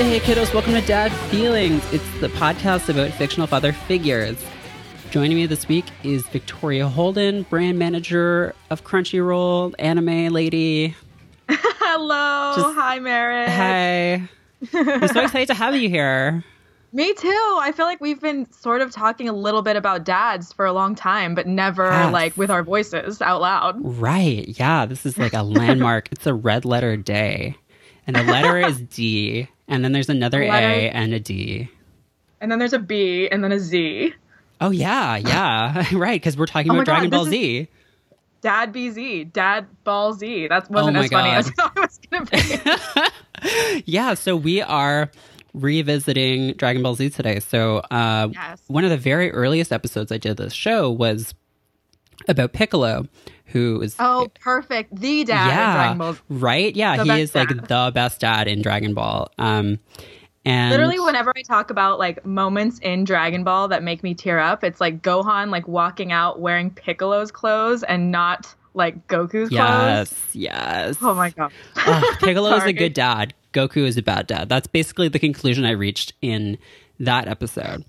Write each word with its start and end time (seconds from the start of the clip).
Hey, 0.00 0.18
kiddos, 0.18 0.52
welcome 0.54 0.72
to 0.72 0.80
Dad 0.80 1.12
Feelings. 1.30 1.82
It's 1.92 2.08
the 2.20 2.28
podcast 2.28 2.88
about 2.88 3.10
fictional 3.12 3.46
father 3.46 3.72
figures. 3.72 4.42
Joining 5.10 5.36
me 5.36 5.44
this 5.46 5.68
week 5.68 5.84
is 6.02 6.26
Victoria 6.28 6.88
Holden, 6.88 7.42
brand 7.44 7.78
manager 7.78 8.54
of 8.70 8.82
Crunchyroll, 8.82 9.74
anime 9.78 10.32
lady. 10.32 10.96
Hello. 11.48 12.54
Just- 12.56 12.74
Hi, 12.76 12.98
Merritt. 12.98 13.50
Hey. 13.50 14.22
I'm 14.72 15.08
so 15.08 15.20
excited 15.24 15.48
to 15.48 15.54
have 15.54 15.76
you 15.76 15.88
here. 15.88 16.42
Me 16.92 17.12
too. 17.14 17.58
I 17.60 17.70
feel 17.76 17.86
like 17.86 18.00
we've 18.00 18.20
been 18.20 18.50
sort 18.52 18.80
of 18.80 18.90
talking 18.90 19.28
a 19.28 19.32
little 19.32 19.62
bit 19.62 19.76
about 19.76 20.04
dads 20.04 20.52
for 20.52 20.64
a 20.66 20.72
long 20.72 20.94
time, 20.96 21.34
but 21.36 21.46
never 21.46 21.84
Yes. 21.88 22.12
like 22.12 22.36
with 22.36 22.50
our 22.50 22.62
voices 22.64 23.20
out 23.22 23.40
loud. 23.42 23.76
Right. 23.80 24.48
Yeah, 24.58 24.86
this 24.86 25.04
is 25.06 25.18
like 25.18 25.34
a 25.34 25.42
landmark. 25.42 26.08
it's 26.12 26.26
a 26.26 26.34
red 26.34 26.64
letter 26.64 26.96
day. 26.96 27.54
And 28.06 28.16
the 28.16 28.24
letter 28.24 28.58
is 28.58 28.80
D. 28.80 29.46
And 29.70 29.82
then 29.84 29.92
there's 29.92 30.08
another 30.10 30.44
Letter- 30.44 30.66
A 30.66 30.90
and 30.90 31.14
a 31.14 31.20
D. 31.20 31.70
And 32.40 32.50
then 32.50 32.58
there's 32.58 32.72
a 32.72 32.78
B 32.78 33.28
and 33.30 33.42
then 33.42 33.52
a 33.52 33.58
Z. 33.60 34.12
Oh, 34.60 34.70
yeah. 34.70 35.16
Yeah. 35.16 35.86
right. 35.92 36.20
Because 36.20 36.36
we're 36.36 36.46
talking 36.46 36.70
Oh 36.70 36.74
about 36.74 36.84
Dragon 36.86 37.08
Ball 37.10 37.24
Z. 37.24 37.68
Dad 38.42 38.72
BZ. 38.72 39.32
Dad 39.32 39.66
Ball 39.84 40.12
Z. 40.14 40.48
That 40.48 40.70
wasn't 40.70 40.96
Oh 40.96 41.00
as 41.00 41.10
funny 41.10 41.30
as 41.30 41.48
I 41.48 41.50
thought 41.52 41.72
it 41.76 41.80
was 41.80 42.00
going 42.10 42.26
to 42.26 43.12
be. 43.82 43.82
yeah, 43.86 44.14
so 44.14 44.34
we 44.36 44.60
are 44.62 45.10
revisiting 45.52 46.52
Dragon 46.54 46.82
Ball 46.82 46.94
Z 46.94 47.10
today. 47.10 47.40
So, 47.40 47.78
uh, 47.90 48.28
Yes. 48.32 48.60
one 48.68 48.84
of 48.84 48.90
the 48.90 48.96
very 48.96 49.30
earliest 49.30 49.72
episodes 49.72 50.10
I 50.10 50.16
did 50.18 50.36
this 50.38 50.52
show 50.54 50.90
was 50.90 51.34
about 52.28 52.52
Piccolo, 52.52 53.06
who 53.50 53.80
is 53.82 53.96
oh, 53.98 54.28
perfect. 54.40 54.94
The 54.94 55.24
dad 55.24 55.44
in 55.44 55.48
yeah, 55.50 55.74
Dragon 55.74 55.98
Ball. 55.98 56.16
right? 56.28 56.74
Yeah, 56.74 57.02
The 57.02 57.14
he 57.14 57.20
is 57.20 57.34
like 57.34 57.48
the 57.48 57.90
best 57.94 58.20
dad 58.20 58.48
in 58.48 58.62
Dragon 58.62 58.94
Ball. 58.94 59.30
Um, 59.38 59.78
and 60.44 60.70
Literally, 60.70 60.98
whenever 60.98 61.32
I 61.36 61.42
talk 61.42 61.70
about 61.70 61.98
like 61.98 62.24
moments 62.24 62.78
in 62.78 63.04
Dragon 63.04 63.44
Ball 63.44 63.68
that 63.68 63.82
make 63.82 64.02
me 64.02 64.14
tear 64.14 64.38
up, 64.38 64.64
it's 64.64 64.80
like 64.80 65.02
Gohan 65.02 65.50
like 65.50 65.68
walking 65.68 66.12
out 66.12 66.40
wearing 66.40 66.70
Piccolo's 66.70 67.30
clothes 67.30 67.82
and 67.82 68.10
not 68.10 68.54
like 68.72 69.06
Goku's 69.08 69.50
clothes. 69.50 69.50
yes, 69.50 70.14
yes. 70.32 70.96
Oh 71.02 71.14
my 71.14 71.30
god. 71.30 71.52
Oh, 71.76 72.16
Piccolo 72.20 72.54
is 72.54 72.64
a 72.64 72.72
good 72.72 72.94
dad. 72.94 73.34
Goku 73.52 73.78
is 73.78 73.96
a 73.96 74.02
bad 74.02 74.28
dad. 74.28 74.48
That's 74.48 74.68
basically 74.68 75.08
the 75.08 75.18
conclusion 75.18 75.64
I 75.64 75.72
reached 75.72 76.12
in 76.22 76.56
that 77.00 77.26
episode. 77.28 77.84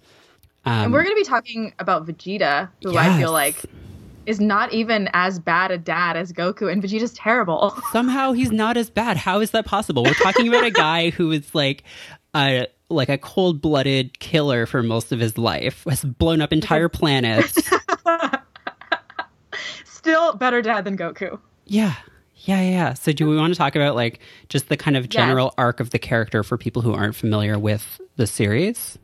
Um, 0.66 0.86
And 0.86 0.94
we're 0.94 1.04
going 1.04 1.16
to 1.16 1.22
be 1.22 1.28
talking 1.28 1.73
about 1.80 2.06
Vegeta, 2.08 2.70
who 2.84 2.98
I 2.98 3.17
feel 3.17 3.32
like 3.32 3.64
is 4.25 4.39
not 4.39 4.72
even 4.73 5.09
as 5.14 5.39
bad 5.39 5.72
a 5.72 5.77
dad 5.77 6.16
as 6.17 6.31
Goku, 6.31 6.72
and 6.72 6.81
Vegeta's 6.81 7.14
terrible. 7.14 7.75
somehow 7.91 8.31
he's 8.33 8.52
not 8.52 8.77
as 8.77 8.89
bad. 8.89 9.17
How 9.17 9.39
is 9.39 9.52
that 9.52 9.66
possible? 9.66 10.03
We're 10.03 10.14
talking 10.14 10.47
about 10.47 10.64
a 10.64 10.72
guy 10.72 11.09
who 11.09 11.31
is 11.31 11.53
like 11.55 11.83
a 12.36 12.67
like 12.89 13.09
a 13.09 13.17
cold-blooded 13.17 14.19
killer 14.19 14.66
for 14.66 14.83
most 14.83 15.11
of 15.11 15.19
his 15.19 15.38
life. 15.38 15.86
Has 15.89 16.03
blown 16.03 16.42
up 16.42 16.52
entire 16.53 16.89
planets. 16.99 17.58
Still 19.86 20.33
better 20.36 20.61
dad 20.61 20.86
than 20.86 20.97
Goku. 20.97 21.39
yeah. 21.66 21.95
Yeah, 22.44 22.61
yeah. 22.61 22.94
So 22.95 23.11
do 23.11 23.30
we 23.30 23.36
want 23.38 23.53
to 23.53 23.58
talk 23.58 23.75
about 23.75 23.94
like 23.94 24.19
just 24.49 24.67
the 24.67 24.75
kind 24.75 24.97
of 24.97 25.09
general 25.09 25.53
arc 25.59 25.80
of 25.80 25.92
the 25.92 25.99
character 25.99 26.42
for 26.44 26.58
people 26.58 26.81
who 26.81 26.92
aren't 26.92 27.14
familiar 27.14 27.59
with 27.59 28.02
the 28.16 28.25
series? 28.25 28.97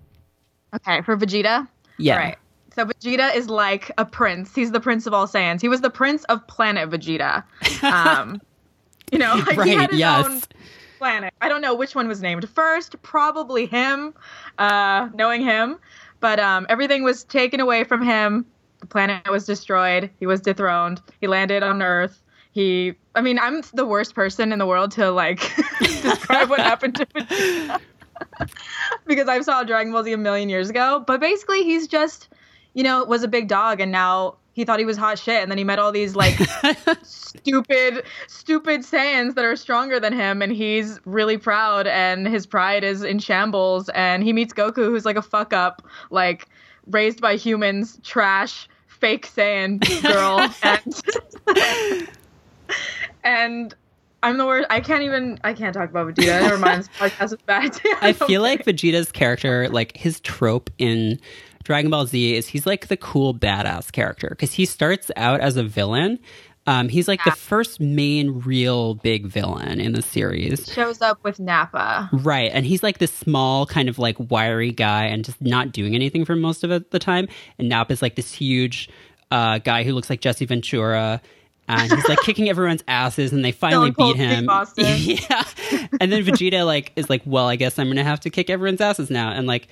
Okay, 0.75 1.03
for 1.03 1.15
Vegeta. 1.15 1.67
Yeah. 1.99 2.13
All 2.13 2.19
right. 2.19 2.37
So 2.77 2.85
Vegeta 2.85 3.35
is 3.35 3.49
like 3.49 3.89
a 3.97 4.05
prince. 4.05 4.53
He's 4.53 4.71
the 4.71 4.79
prince 4.79 5.07
of 5.07 5.13
all 5.13 5.25
Saiyans. 5.25 5.61
He 5.61 5.67
was 5.67 5.81
the 5.81 5.89
prince 5.89 6.23
of 6.25 6.45
planet 6.45 6.87
Vegeta. 6.91 7.43
Um, 7.83 8.39
you 9.11 9.17
know, 9.17 9.33
like 9.47 9.67
he 9.67 9.73
had 9.73 9.89
his 9.89 9.99
yes. 9.99 10.27
own 10.27 10.41
planet. 10.99 11.33
I 11.41 11.49
don't 11.49 11.61
know 11.61 11.73
which 11.73 11.95
one 11.95 12.07
was 12.07 12.21
named 12.21 12.47
first. 12.47 13.01
Probably 13.01 13.65
him, 13.65 14.13
uh, 14.59 15.09
knowing 15.15 15.41
him. 15.41 15.79
But 16.19 16.39
um, 16.39 16.67
everything 16.69 17.03
was 17.03 17.23
taken 17.23 17.59
away 17.59 17.83
from 17.83 18.03
him. 18.03 18.45
The 18.81 18.85
planet 18.85 19.27
was 19.27 19.47
destroyed. 19.47 20.11
He 20.19 20.27
was 20.27 20.39
dethroned. 20.39 21.01
He 21.19 21.25
landed 21.25 21.63
on 21.63 21.81
Earth. 21.81 22.21
He, 22.51 22.93
I 23.15 23.21
mean, 23.21 23.39
I'm 23.39 23.63
the 23.73 23.87
worst 23.87 24.13
person 24.13 24.51
in 24.51 24.59
the 24.59 24.67
world 24.67 24.91
to 24.91 25.09
like 25.09 25.39
describe 25.79 26.51
what 26.51 26.59
happened 26.59 26.93
to 26.97 27.07
Vegeta 27.07 27.81
because 29.07 29.27
I 29.27 29.41
saw 29.41 29.63
Dragon 29.63 29.91
Ball 29.91 30.03
Z 30.03 30.13
a 30.13 30.17
million 30.17 30.47
years 30.47 30.69
ago. 30.69 31.03
But 31.07 31.19
basically, 31.19 31.63
he's 31.63 31.87
just, 31.87 32.29
you 32.77 32.83
know, 32.83 33.03
was 33.03 33.23
a 33.23 33.27
big 33.27 33.47
dog, 33.47 33.81
and 33.81 33.91
now 33.91 34.35
he 34.53 34.63
thought 34.63 34.77
he 34.77 34.85
was 34.85 34.97
hot 34.97 35.17
shit, 35.17 35.41
and 35.41 35.49
then 35.49 35.57
he 35.57 35.63
met 35.63 35.79
all 35.79 35.91
these 35.91 36.15
like 36.15 36.37
stupid, 37.01 38.03
stupid 38.27 38.81
Saiyans 38.81 39.33
that 39.33 39.43
are 39.43 39.55
stronger 39.55 39.99
than 39.99 40.13
him, 40.13 40.43
and 40.43 40.51
he's 40.51 40.99
really 41.03 41.39
proud, 41.39 41.87
and 41.87 42.27
his 42.27 42.45
pride 42.45 42.83
is 42.83 43.01
in 43.01 43.17
shambles, 43.17 43.89
and 43.89 44.23
he 44.23 44.31
meets 44.31 44.53
Goku, 44.53 44.85
who's 44.85 45.05
like 45.05 45.15
a 45.15 45.23
fuck 45.23 45.53
up, 45.53 45.81
like 46.11 46.47
raised 46.85 47.19
by 47.19 47.35
humans, 47.35 47.99
trash, 48.03 48.69
fake 48.85 49.27
Saiyan 49.27 49.81
girl, 50.03 50.47
and 50.61 52.07
and. 53.23 53.75
I'm 54.27 54.37
the 54.37 54.45
worst. 54.45 54.67
I 54.69 54.81
can't 54.81 55.03
even. 55.03 55.39
I 55.43 55.53
can't 55.53 55.73
talk 55.73 55.89
about 55.89 56.07
Vegeta. 56.13 56.41
Never 56.41 56.57
mind. 56.59 56.81
This 56.81 56.89
podcast 56.89 57.33
is 57.33 57.41
bad. 57.45 57.79
I 58.01 58.11
feel 58.27 58.41
like 58.41 58.65
Vegeta's 58.65 59.11
character, 59.11 59.69
like 59.69 59.95
his 59.95 60.19
trope 60.19 60.69
in 60.77 61.19
Dragon 61.63 61.89
Ball 61.89 62.05
Z, 62.05 62.35
is 62.35 62.47
he's 62.47 62.65
like 62.65 62.87
the 62.87 62.97
cool 62.97 63.33
badass 63.33 63.91
character 63.91 64.27
because 64.29 64.51
he 64.51 64.65
starts 64.65 65.09
out 65.15 65.39
as 65.39 65.55
a 65.55 65.63
villain. 65.63 66.19
Um, 66.65 66.89
he's 66.89 67.07
like 67.07 67.23
the 67.23 67.31
first 67.31 67.79
main 67.79 68.41
real 68.41 68.95
big 68.95 69.27
villain 69.27 69.79
in 69.79 69.93
the 69.93 70.01
series. 70.01 70.69
shows 70.69 71.01
up 71.01 71.23
with 71.23 71.39
Nappa. 71.39 72.09
Right. 72.11 72.51
And 72.53 72.65
he's 72.65 72.83
like 72.83 72.97
this 72.97 73.13
small, 73.13 73.65
kind 73.65 73.87
of 73.87 73.97
like 73.97 74.17
wiry 74.19 74.73
guy 74.73 75.05
and 75.05 75.23
just 75.23 75.41
not 75.41 75.71
doing 75.71 75.95
anything 75.95 76.25
for 76.25 76.35
most 76.35 76.65
of 76.65 76.89
the 76.89 76.99
time. 76.99 77.29
And 77.57 77.69
Nappa 77.69 77.93
is 77.93 78.01
like 78.01 78.15
this 78.15 78.33
huge 78.33 78.89
uh, 79.31 79.59
guy 79.59 79.83
who 79.83 79.93
looks 79.93 80.09
like 80.09 80.19
Jesse 80.19 80.45
Ventura. 80.45 81.21
And 81.69 81.91
he's 81.91 82.07
like 82.07 82.19
kicking 82.21 82.47
everyone's 82.49 82.83
asses, 82.87 83.33
and 83.33 83.43
they 83.43 83.51
finally 83.51 83.91
beat 83.91 84.15
him. 84.15 84.49
Yeah. 84.77 85.43
And 85.99 86.11
then 86.11 86.23
Vegeta 86.23 86.65
like 86.65 86.93
is 86.95 87.09
like, 87.09 87.21
well, 87.25 87.47
I 87.47 87.55
guess 87.57 87.77
I'm 87.77 87.87
gonna 87.87 88.03
have 88.03 88.21
to 88.21 88.29
kick 88.29 88.49
everyone's 88.49 88.81
asses 88.81 89.09
now. 89.09 89.31
And 89.31 89.47
like 89.47 89.67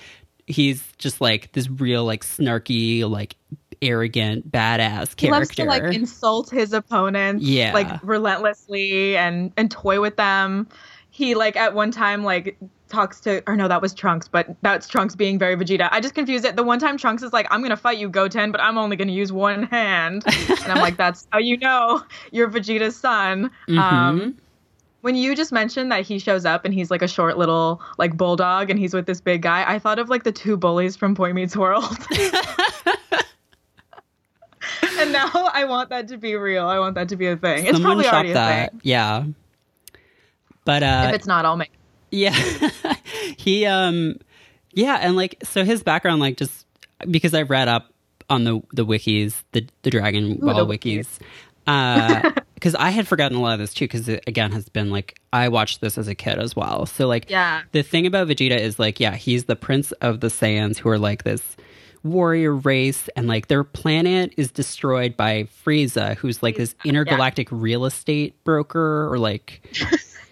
he's 0.48 0.84
just 0.98 1.22
like 1.22 1.52
this 1.54 1.70
real 1.70 2.04
like 2.06 2.24
snarky, 2.24 3.10
like 3.10 3.36
arrogant, 3.82 4.52
badass 4.52 5.16
character 5.16 5.20
He 5.26 5.32
loves 5.32 5.50
to 5.56 5.66
like 5.66 5.84
insult 5.94 6.50
his 6.50 6.74
opponents, 6.74 7.44
Yeah. 7.46 7.74
like 7.74 7.88
relentlessly 8.04 9.16
and 9.18 9.52
and 9.58 9.72
toy 9.72 10.02
with 10.02 10.18
them. 10.18 10.68
He 11.10 11.34
like 11.36 11.56
at 11.56 11.74
one 11.74 11.92
time 11.92 12.24
like 12.24 12.58
talks 12.90 13.20
to 13.22 13.42
or 13.48 13.56
no, 13.56 13.68
that 13.68 13.82
was 13.82 13.94
Trunks, 13.94 14.28
but 14.28 14.56
that's 14.62 14.88
Trunks 14.88 15.16
being 15.16 15.40
very 15.40 15.56
Vegeta. 15.56 15.88
I 15.92 16.02
just 16.02 16.16
confused 16.16 16.46
it. 16.46 16.56
The 16.56 16.64
one 16.64 16.80
time 16.80 16.98
Trunks 16.98 17.24
is 17.24 17.34
like, 17.34 17.48
"I'm 17.52 17.62
gonna 17.62 17.78
fight 17.78 17.98
you, 17.98 18.10
Goten, 18.10 18.52
but 18.52 18.62
I'm 18.62 18.78
only 18.78 18.96
gonna 18.96 19.12
use 19.12 19.32
one 19.32 19.64
hand," 19.64 20.24
and 20.26 20.72
I'm 20.72 20.78
like, 20.80 20.98
"That's 21.04 21.28
how 21.32 21.40
you 21.40 21.58
know 21.58 22.02
you're 22.32 22.50
Vegeta's 22.50 22.96
son." 22.96 23.52
Mhm. 23.68 23.80
Um, 23.80 24.38
when 25.02 25.16
you 25.16 25.36
just 25.36 25.52
mentioned 25.52 25.92
that 25.92 26.04
he 26.04 26.18
shows 26.18 26.46
up 26.46 26.66
and 26.66 26.74
he's 26.74 26.90
like 26.90 27.04
a 27.04 27.08
short 27.08 27.38
little 27.38 27.80
like 28.00 28.18
bulldog 28.18 28.72
and 28.72 28.80
he's 28.80 28.92
with 28.94 29.06
this 29.06 29.22
big 29.22 29.44
guy, 29.44 29.64
I 29.72 29.78
thought 29.78 30.00
of 30.00 30.10
like 30.10 30.24
the 30.24 30.32
two 30.32 30.58
bullies 30.58 30.96
from 30.96 31.14
Boy 31.14 31.32
Meets 31.32 31.56
World. 31.56 31.84
and 35.00 35.12
now 35.12 35.30
I 35.54 35.66
want 35.66 35.90
that 35.90 36.08
to 36.10 36.18
be 36.18 36.36
real. 36.36 36.68
I 36.68 36.80
want 36.80 36.96
that 36.96 37.10
to 37.10 37.16
be 37.16 37.28
a 37.28 37.38
thing. 37.38 37.66
It's 37.66 37.74
Someone 37.74 37.84
probably 37.84 38.04
shop 38.06 38.14
already 38.14 38.32
a 38.32 38.34
that. 38.34 38.72
thing. 38.72 38.82
Yeah. 38.84 39.24
But 40.64 40.84
uh 40.84 41.06
If 41.10 41.16
it's 41.16 41.28
not, 41.28 41.46
I'll 41.46 41.58
make. 41.58 41.72
Yeah. 42.16 42.34
he 43.38 43.66
um 43.66 44.18
yeah, 44.74 44.98
and 45.02 45.16
like 45.16 45.36
so 45.44 45.64
his 45.64 45.84
background 45.84 46.20
like 46.22 46.38
just 46.38 46.66
because 47.10 47.34
I've 47.34 47.50
read 47.50 47.68
up 47.68 47.94
on 48.30 48.44
the 48.44 48.62
the 48.74 48.86
wikis, 48.86 49.44
the 49.52 49.68
the 49.84 49.90
Dragon 49.90 50.32
Ooh, 50.34 50.46
Ball 50.46 50.66
the 50.66 50.78
wikis. 50.78 51.08
Uh 51.68 52.32
cuz 52.62 52.74
I 52.76 52.90
had 52.92 53.08
forgotten 53.08 53.38
a 53.38 53.42
lot 53.42 53.54
of 53.54 53.60
this 53.60 53.74
too 53.74 53.88
cuz 53.88 54.08
it 54.08 54.24
again 54.28 54.52
has 54.54 54.70
been 54.70 54.90
like 54.92 55.18
I 55.34 55.50
watched 55.50 55.82
this 55.82 55.98
as 55.98 56.08
a 56.08 56.16
kid 56.16 56.40
as 56.40 56.56
well. 56.56 56.86
So 56.86 57.08
like 57.08 57.30
Yeah. 57.30 57.62
the 57.72 57.84
thing 57.84 58.06
about 58.08 58.28
Vegeta 58.28 58.58
is 58.58 58.80
like 58.80 59.00
yeah, 59.00 59.16
he's 59.16 59.46
the 59.46 59.56
prince 59.56 59.92
of 59.94 60.20
the 60.22 60.28
Saiyans 60.28 60.78
who 60.78 60.90
are 60.90 61.00
like 61.00 61.24
this 61.24 61.42
warrior 62.04 62.54
race 62.54 63.10
and 63.16 63.28
like 63.28 63.48
their 63.48 63.64
planet 63.64 64.32
is 64.38 64.52
destroyed 64.52 65.18
by 65.18 65.48
Frieza 65.66 66.16
who's 66.18 66.44
like 66.44 66.56
this 66.56 66.76
intergalactic 66.86 67.48
real 67.52 67.84
estate 67.86 68.36
broker 68.44 69.12
or 69.12 69.18
like 69.18 69.62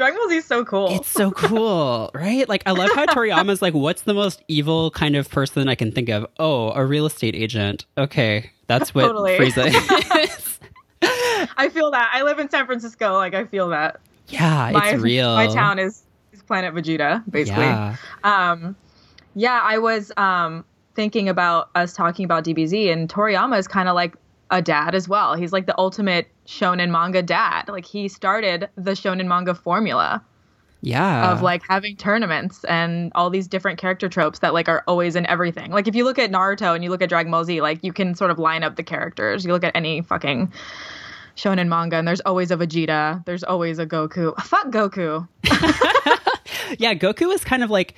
Dragon 0.00 0.16
Ball 0.18 0.28
Z 0.30 0.36
is 0.36 0.44
so 0.46 0.64
cool. 0.64 0.88
it's 0.92 1.08
so 1.08 1.30
cool, 1.30 2.10
right? 2.14 2.48
Like 2.48 2.62
I 2.64 2.70
love 2.70 2.88
how 2.94 3.04
Toriyama's 3.04 3.60
like, 3.60 3.74
what's 3.74 4.00
the 4.02 4.14
most 4.14 4.42
evil 4.48 4.90
kind 4.92 5.14
of 5.14 5.28
person 5.28 5.68
I 5.68 5.74
can 5.74 5.92
think 5.92 6.08
of? 6.08 6.26
Oh, 6.38 6.70
a 6.72 6.86
real 6.86 7.04
estate 7.04 7.34
agent. 7.34 7.84
Okay, 7.98 8.50
that's 8.66 8.94
what 8.94 9.02
Totally. 9.02 9.36
Frieza 9.36 9.66
is. 10.24 10.58
I 11.02 11.68
feel 11.68 11.90
that. 11.90 12.10
I 12.14 12.22
live 12.22 12.38
in 12.38 12.48
San 12.48 12.64
Francisco. 12.64 13.12
Like 13.12 13.34
I 13.34 13.44
feel 13.44 13.68
that. 13.68 14.00
yeah, 14.28 14.70
My 14.72 14.90
it's 14.92 15.02
real. 15.02 15.34
my 15.34 15.48
town 15.48 15.78
is 15.78 16.02
is 16.32 16.42
Planet 16.42 16.72
Vegeta, 16.72 17.22
basically. 17.30 17.64
Yeah, 17.64 17.96
Um, 18.24 18.76
yeah, 19.34 19.60
I 19.62 19.76
was 19.76 20.12
um, 20.16 20.64
thinking 20.94 21.28
about 21.28 21.68
us 21.74 21.92
talking 21.92 22.24
about 22.24 22.44
DBZ, 22.44 22.90
and 22.90 23.06
Toriyama 23.06 23.58
is 23.58 23.68
kind 23.68 23.86
of 23.88 23.94
like 23.94 24.14
a 24.50 24.60
dad 24.60 24.94
as 24.94 25.08
well. 25.08 25.34
He's 25.34 25.52
like 25.52 25.66
the 25.66 25.78
ultimate 25.78 26.28
shonen 26.46 26.90
manga 26.90 27.22
dad. 27.22 27.68
Like 27.68 27.84
he 27.84 28.08
started 28.08 28.68
the 28.76 28.92
shonen 28.92 29.26
manga 29.26 29.54
formula. 29.54 30.24
Yeah. 30.82 31.30
of 31.30 31.42
like 31.42 31.62
having 31.68 31.94
tournaments 31.96 32.64
and 32.64 33.12
all 33.14 33.28
these 33.28 33.46
different 33.46 33.78
character 33.78 34.08
tropes 34.08 34.38
that 34.38 34.54
like 34.54 34.66
are 34.66 34.82
always 34.88 35.14
in 35.14 35.26
everything. 35.26 35.72
Like 35.72 35.86
if 35.86 35.94
you 35.94 36.04
look 36.04 36.18
at 36.18 36.30
Naruto 36.30 36.74
and 36.74 36.82
you 36.82 36.88
look 36.88 37.02
at 37.02 37.10
Dragon 37.10 37.30
Ball 37.30 37.44
Z, 37.44 37.60
like 37.60 37.84
you 37.84 37.92
can 37.92 38.14
sort 38.14 38.30
of 38.30 38.38
line 38.38 38.62
up 38.62 38.76
the 38.76 38.82
characters. 38.82 39.44
You 39.44 39.52
look 39.52 39.62
at 39.62 39.76
any 39.76 40.00
fucking 40.00 40.50
shonen 41.36 41.68
manga 41.68 41.96
and 41.96 42.08
there's 42.08 42.22
always 42.22 42.50
a 42.50 42.56
Vegeta, 42.56 43.22
there's 43.26 43.44
always 43.44 43.78
a 43.78 43.84
Goku. 43.84 44.34
Fuck 44.40 44.68
Goku. 44.68 45.28
yeah, 46.78 46.94
Goku 46.94 47.30
is 47.34 47.44
kind 47.44 47.62
of 47.62 47.68
like 47.68 47.94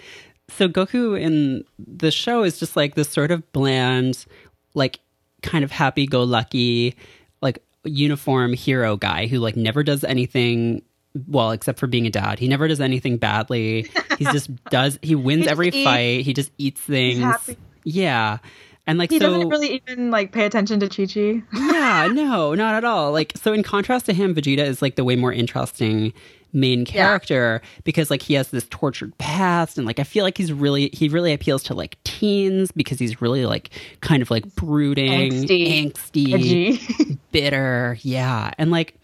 so 0.48 0.69
Goku 0.69 1.20
in 1.20 1.64
the 1.78 2.10
show 2.10 2.43
is 2.43 2.58
just 2.58 2.76
like 2.76 2.94
this 2.94 3.08
sort 3.08 3.31
of 3.31 3.50
bland, 3.52 4.26
like 4.75 4.98
kind 5.42 5.64
of 5.64 5.70
happy 5.70 6.06
go 6.06 6.22
lucky, 6.22 6.94
like 7.40 7.62
uniform 7.84 8.52
hero 8.52 8.96
guy 8.96 9.26
who 9.26 9.38
like 9.38 9.56
never 9.56 9.82
does 9.82 10.04
anything 10.04 10.82
well 11.26 11.50
except 11.50 11.78
for 11.78 11.86
being 11.86 12.06
a 12.06 12.10
dad. 12.10 12.38
He 12.38 12.48
never 12.48 12.68
does 12.68 12.80
anything 12.80 13.16
badly. 13.18 13.90
He 14.18 14.24
just 14.26 14.50
does 14.70 14.98
he 15.02 15.14
wins 15.14 15.44
He 15.44 15.50
every 15.50 15.68
eats. 15.68 15.84
fight. 15.84 16.24
He 16.24 16.32
just 16.32 16.50
eats 16.58 16.80
things. 16.80 17.50
Yeah. 17.84 18.38
And 18.86 18.98
like 18.98 19.10
He 19.10 19.18
so 19.18 19.30
doesn't 19.30 19.48
really 19.48 19.74
even 19.86 20.10
like 20.10 20.32
pay 20.32 20.44
attention 20.44 20.80
to 20.80 20.88
Chi 20.88 21.06
Chi. 21.06 21.42
yeah, 21.52 22.08
no, 22.12 22.54
not 22.54 22.74
at 22.74 22.84
all. 22.84 23.12
Like, 23.12 23.32
so 23.36 23.52
in 23.52 23.62
contrast 23.62 24.06
to 24.06 24.12
him, 24.12 24.34
Vegeta 24.34 24.64
is 24.64 24.82
like 24.82 24.96
the 24.96 25.04
way 25.04 25.14
more 25.14 25.32
interesting 25.32 26.12
main 26.52 26.84
character 26.84 27.62
because 27.84 28.10
like 28.10 28.20
he 28.22 28.34
has 28.34 28.49
this 28.50 28.66
tortured 28.69 29.16
past 29.19 29.78
and 29.78 29.87
like 29.87 29.99
I 29.99 30.04
feel 30.04 30.22
like 30.25 30.37
he's 30.37 30.52
really 30.52 30.90
he 30.93 31.08
really 31.08 31.32
appeals 31.32 31.62
to 31.64 31.75
like 31.75 31.96
teens 32.04 32.70
because 32.72 32.99
he's 32.99 33.22
really 33.22 33.46
like 33.46 33.70
kind 34.00 34.22
of 34.22 34.31
like 34.31 34.54
brooding, 34.54 35.32
Angsty. 35.32 35.93
angsty, 35.93 37.19
bitter, 37.32 37.96
yeah. 38.02 38.50
And 38.58 38.70
like 38.70 38.94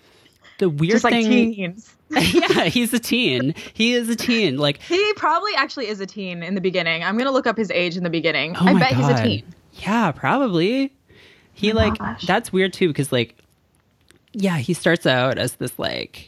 the 0.58 0.68
weird 0.68 0.92
Just 0.92 1.04
like 1.04 1.12
thing 1.14 1.54
teens. 1.54 1.94
Yeah, 2.10 2.64
he's 2.64 2.92
a 2.94 2.98
teen. 2.98 3.54
He 3.74 3.92
is 3.92 4.08
a 4.08 4.16
teen. 4.16 4.56
Like 4.56 4.80
He 4.82 5.12
probably 5.14 5.54
actually 5.54 5.88
is 5.88 6.00
a 6.00 6.06
teen 6.06 6.42
in 6.42 6.54
the 6.54 6.60
beginning. 6.60 7.04
I'm 7.04 7.18
gonna 7.18 7.30
look 7.32 7.46
up 7.46 7.56
his 7.56 7.70
age 7.70 7.96
in 7.98 8.02
the 8.02 8.10
beginning. 8.10 8.56
Oh 8.58 8.66
I 8.66 8.78
bet 8.78 8.94
he's 8.94 9.08
a 9.08 9.22
teen. 9.22 9.44
Yeah, 9.74 10.10
probably. 10.12 10.92
He 11.52 11.72
Oh 11.72 11.76
like 11.76 11.98
gosh. 11.98 12.26
that's 12.26 12.52
weird 12.52 12.72
too 12.72 12.88
because 12.88 13.12
like 13.12 13.36
yeah, 14.32 14.58
he 14.58 14.72
starts 14.74 15.06
out 15.06 15.38
as 15.38 15.54
this 15.56 15.78
like 15.78 16.27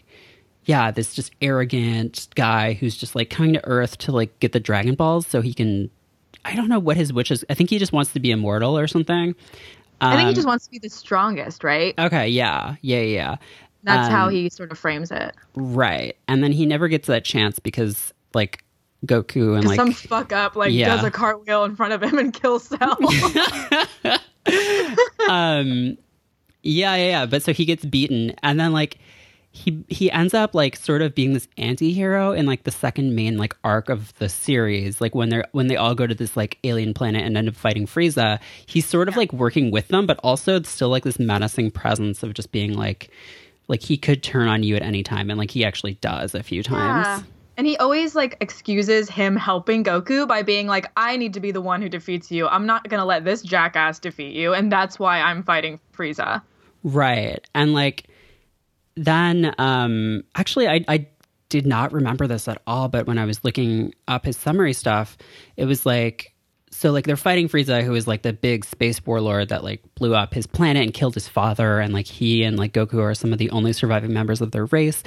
yeah, 0.70 0.92
this 0.92 1.14
just 1.14 1.32
arrogant 1.42 2.28
guy 2.36 2.74
who's 2.74 2.96
just 2.96 3.16
like 3.16 3.28
coming 3.28 3.54
to 3.54 3.64
Earth 3.66 3.98
to 3.98 4.12
like 4.12 4.38
get 4.38 4.52
the 4.52 4.60
Dragon 4.60 4.94
Balls 4.94 5.26
so 5.26 5.40
he 5.40 5.52
can 5.52 5.90
I 6.44 6.54
don't 6.54 6.68
know 6.68 6.78
what 6.78 6.96
his 6.96 7.12
wish 7.12 7.32
is. 7.32 7.44
I 7.50 7.54
think 7.54 7.70
he 7.70 7.78
just 7.80 7.92
wants 7.92 8.12
to 8.12 8.20
be 8.20 8.30
immortal 8.30 8.78
or 8.78 8.86
something. 8.86 9.34
I 10.00 10.12
think 10.16 10.22
he 10.22 10.28
Um, 10.28 10.34
just 10.34 10.46
wants 10.46 10.64
to 10.66 10.70
be 10.70 10.78
the 10.78 10.88
strongest, 10.88 11.64
right? 11.64 11.92
Okay, 11.98 12.28
yeah. 12.28 12.76
Yeah, 12.82 13.00
yeah. 13.00 13.36
That's 13.82 14.08
how 14.08 14.26
um, 14.26 14.30
he 14.32 14.48
sort 14.48 14.70
of 14.72 14.78
frames 14.78 15.10
it. 15.10 15.34
Right. 15.56 16.16
And 16.28 16.42
then 16.42 16.52
he 16.52 16.64
never 16.66 16.86
gets 16.88 17.08
that 17.08 17.24
chance 17.24 17.58
because 17.58 18.14
like 18.32 18.62
Goku 19.06 19.56
and 19.58 19.66
like 19.66 19.76
Some 19.76 19.92
fuck 19.92 20.32
up 20.32 20.54
like 20.56 20.72
Yeah. 20.72 20.94
does 20.94 21.04
a 21.04 21.10
cartwheel 21.10 21.64
in 21.64 21.74
front 21.76 21.92
of 21.94 22.02
him 22.02 22.16
and 22.16 22.32
kills 22.32 22.68
Cell. 22.68 22.96
um 25.28 25.96
yeah, 26.62 26.94
yeah, 26.94 26.96
yeah. 26.96 27.26
But 27.26 27.42
so 27.42 27.52
he 27.52 27.64
gets 27.64 27.84
beaten 27.84 28.34
and 28.42 28.60
then 28.60 28.72
like 28.72 28.98
he 29.52 29.84
he 29.88 30.10
ends 30.10 30.32
up 30.32 30.54
like 30.54 30.76
sort 30.76 31.02
of 31.02 31.14
being 31.14 31.32
this 31.32 31.48
anti-hero 31.58 32.32
in 32.32 32.46
like 32.46 32.62
the 32.62 32.70
second 32.70 33.16
main 33.16 33.36
like 33.36 33.56
arc 33.64 33.88
of 33.88 34.16
the 34.18 34.28
series. 34.28 35.00
Like 35.00 35.14
when 35.14 35.28
they're 35.28 35.44
when 35.52 35.66
they 35.66 35.76
all 35.76 35.94
go 35.94 36.06
to 36.06 36.14
this 36.14 36.36
like 36.36 36.58
alien 36.62 36.94
planet 36.94 37.24
and 37.24 37.36
end 37.36 37.48
up 37.48 37.56
fighting 37.56 37.86
Frieza, 37.86 38.38
he's 38.66 38.86
sort 38.86 39.08
of 39.08 39.16
like 39.16 39.32
working 39.32 39.72
with 39.72 39.88
them, 39.88 40.06
but 40.06 40.20
also 40.22 40.62
still 40.62 40.88
like 40.88 41.02
this 41.02 41.18
menacing 41.18 41.72
presence 41.72 42.22
of 42.22 42.32
just 42.34 42.52
being 42.52 42.74
like 42.74 43.10
like 43.66 43.82
he 43.82 43.96
could 43.96 44.22
turn 44.22 44.46
on 44.46 44.62
you 44.62 44.76
at 44.76 44.82
any 44.82 45.02
time 45.02 45.30
and 45.30 45.38
like 45.38 45.50
he 45.50 45.64
actually 45.64 45.94
does 45.94 46.34
a 46.34 46.42
few 46.42 46.62
times. 46.62 47.06
Yeah. 47.06 47.22
And 47.56 47.66
he 47.66 47.76
always 47.76 48.14
like 48.14 48.36
excuses 48.40 49.10
him 49.10 49.34
helping 49.36 49.82
Goku 49.82 50.28
by 50.28 50.42
being 50.42 50.68
like, 50.68 50.90
I 50.96 51.16
need 51.16 51.34
to 51.34 51.40
be 51.40 51.50
the 51.50 51.60
one 51.60 51.82
who 51.82 51.88
defeats 51.88 52.30
you. 52.30 52.46
I'm 52.46 52.66
not 52.66 52.88
gonna 52.88 53.04
let 53.04 53.24
this 53.24 53.42
jackass 53.42 53.98
defeat 53.98 54.34
you, 54.34 54.54
and 54.54 54.70
that's 54.70 54.98
why 54.98 55.20
I'm 55.20 55.42
fighting 55.42 55.80
Frieza. 55.92 56.40
Right. 56.84 57.46
And 57.54 57.74
like 57.74 58.09
then 58.96 59.54
um 59.58 60.22
actually 60.34 60.68
I 60.68 60.84
I 60.88 61.06
did 61.48 61.66
not 61.66 61.92
remember 61.92 62.26
this 62.26 62.48
at 62.48 62.62
all, 62.66 62.88
but 62.88 63.06
when 63.06 63.18
I 63.18 63.24
was 63.24 63.44
looking 63.44 63.92
up 64.08 64.24
his 64.24 64.36
summary 64.36 64.72
stuff, 64.72 65.18
it 65.56 65.64
was 65.66 65.84
like 65.84 66.32
so 66.70 66.92
like 66.92 67.04
they're 67.04 67.16
fighting 67.16 67.48
Frieza 67.48 67.82
who 67.82 67.94
is 67.94 68.06
like 68.06 68.22
the 68.22 68.32
big 68.32 68.64
space 68.64 69.04
warlord 69.04 69.48
that 69.48 69.64
like 69.64 69.82
blew 69.96 70.14
up 70.14 70.32
his 70.32 70.46
planet 70.46 70.84
and 70.84 70.94
killed 70.94 71.14
his 71.14 71.28
father 71.28 71.80
and 71.80 71.92
like 71.92 72.06
he 72.06 72.44
and 72.44 72.56
like 72.56 72.72
Goku 72.72 73.02
are 73.02 73.14
some 73.14 73.32
of 73.32 73.38
the 73.38 73.50
only 73.50 73.72
surviving 73.72 74.12
members 74.12 74.40
of 74.40 74.52
their 74.52 74.66
race. 74.66 75.02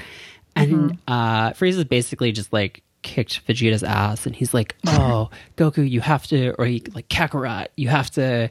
And 0.55 0.99
uh 1.07 1.51
Frieza's 1.51 1.85
basically 1.85 2.31
just 2.31 2.51
like 2.53 2.83
kicked 3.01 3.45
Vegeta's 3.47 3.83
ass 3.83 4.25
and 4.25 4.35
he's 4.35 4.53
like, 4.53 4.75
"Oh, 4.85 5.29
Goku, 5.57 5.89
you 5.89 5.99
have 6.01 6.27
to 6.27 6.53
or 6.59 6.65
he 6.65 6.83
like 6.93 7.07
Kakarot, 7.09 7.67
you 7.75 7.87
have 7.87 8.11
to 8.11 8.49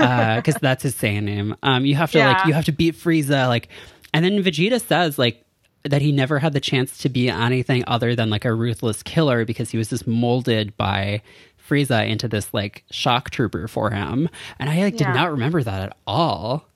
uh 0.00 0.40
cuz 0.40 0.54
that's 0.60 0.84
his 0.84 0.94
Saiyan 0.94 1.24
name. 1.24 1.56
Um 1.62 1.84
you 1.84 1.96
have 1.96 2.12
to 2.12 2.18
like 2.28 2.46
you 2.46 2.54
have 2.54 2.64
to 2.66 2.72
beat 2.72 2.94
Frieza 2.94 3.48
like 3.48 3.68
and 4.14 4.24
then 4.24 4.42
Vegeta 4.42 4.80
says 4.80 5.18
like 5.18 5.44
that 5.82 6.00
he 6.00 6.12
never 6.12 6.38
had 6.38 6.54
the 6.54 6.60
chance 6.60 6.96
to 6.98 7.10
be 7.10 7.28
anything 7.28 7.84
other 7.86 8.14
than 8.16 8.30
like 8.30 8.46
a 8.46 8.54
ruthless 8.54 9.02
killer 9.02 9.44
because 9.44 9.70
he 9.70 9.76
was 9.76 9.90
just 9.90 10.06
molded 10.06 10.74
by 10.78 11.20
Frieza 11.68 12.08
into 12.08 12.26
this 12.26 12.54
like 12.54 12.84
shock 12.90 13.28
trooper 13.28 13.68
for 13.68 13.90
him. 13.90 14.30
And 14.58 14.70
I 14.70 14.82
like 14.82 14.98
Yeah. 14.98 15.08
did 15.08 15.14
not 15.14 15.30
remember 15.30 15.62
that 15.62 15.82
at 15.82 15.96
all. 16.06 16.66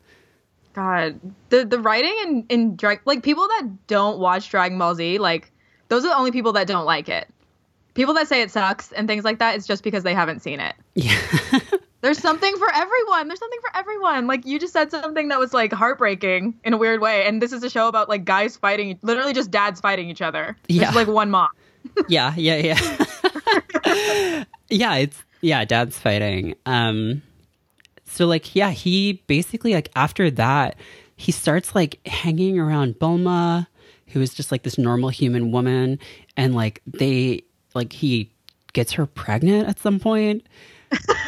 God, 0.75 1.19
the 1.49 1.65
the 1.65 1.79
writing 1.79 2.15
in 2.23 2.47
in 2.51 2.77
Drag 2.77 3.01
like 3.07 3.23
people 3.23 3.49
that 3.49 3.69
don't 3.87 4.19
watch 4.19 4.51
Dragon 4.51 4.79
Ball 4.79 4.95
Z, 4.95 5.19
like 5.19 5.51
those 5.89 6.05
are 6.05 6.09
the 6.09 6.17
only 6.17 6.31
people 6.31 6.53
that 6.53 6.67
don't 6.67 6.85
like 6.85 7.09
it. 7.09 7.27
People 7.95 8.15
that 8.15 8.29
say 8.29 8.43
it 8.43 8.51
sucks 8.51 8.93
and 8.93 9.09
things 9.09 9.25
like 9.25 9.39
that, 9.41 9.57
it's 9.57 9.67
just 9.67 9.83
because 9.83 10.03
they 10.05 10.15
haven't 10.15 10.41
seen 10.41 10.61
it. 10.61 10.75
Yeah. 10.95 11.19
There's 12.01 12.19
something 12.19 12.57
for 12.57 12.73
everyone. 12.73 13.27
There's 13.27 13.41
something 13.41 13.59
for 13.61 13.77
everyone. 13.77 14.27
Like 14.27 14.47
you 14.47 14.61
just 14.61 14.73
said 14.73 14.91
something 14.91 15.29
that 15.29 15.39
was 15.39 15.53
like 15.53 15.73
heartbreaking 15.73 16.55
in 16.65 16.73
a 16.73 16.77
weird 16.77 17.01
way, 17.01 17.27
and 17.27 17.43
this 17.43 17.53
is 17.53 17.63
a 17.65 17.71
show 17.71 17.89
about 17.89 18.09
like 18.09 18.25
guys 18.25 18.57
fighting, 18.57 18.99
literally 19.03 19.33
just 19.33 19.51
dads 19.51 19.81
fighting 19.81 20.09
each 20.09 20.23
other. 20.23 20.57
Yeah. 20.69 20.85
There's 20.85 20.97
like 20.97 21.09
one 21.09 21.31
mom. 21.31 21.49
yeah, 22.09 22.35
yeah, 22.37 22.57
yeah. 22.57 24.45
yeah, 24.69 24.95
it's 24.97 25.25
yeah, 25.41 25.65
dad's 25.65 25.99
fighting. 25.99 26.55
Um 26.67 27.23
so 28.05 28.27
like 28.27 28.55
yeah, 28.55 28.71
he 28.71 29.25
basically 29.27 29.75
like 29.75 29.91
after 29.97 30.31
that, 30.31 30.77
he 31.17 31.33
starts 31.33 31.75
like 31.75 31.99
hanging 32.07 32.61
around 32.61 32.95
Bulma, 33.01 33.67
who 34.09 34.21
is 34.21 34.33
just 34.33 34.53
like 34.53 34.63
this 34.63 34.79
normal 34.79 35.09
human 35.09 35.51
woman, 35.51 35.99
and 36.37 36.55
like 36.55 36.81
they 36.87 37.43
like 37.75 37.93
he 37.93 38.31
gets 38.73 38.93
her 38.93 39.07
pregnant 39.07 39.69
at 39.69 39.81
some 39.81 39.99
point. 39.99 40.47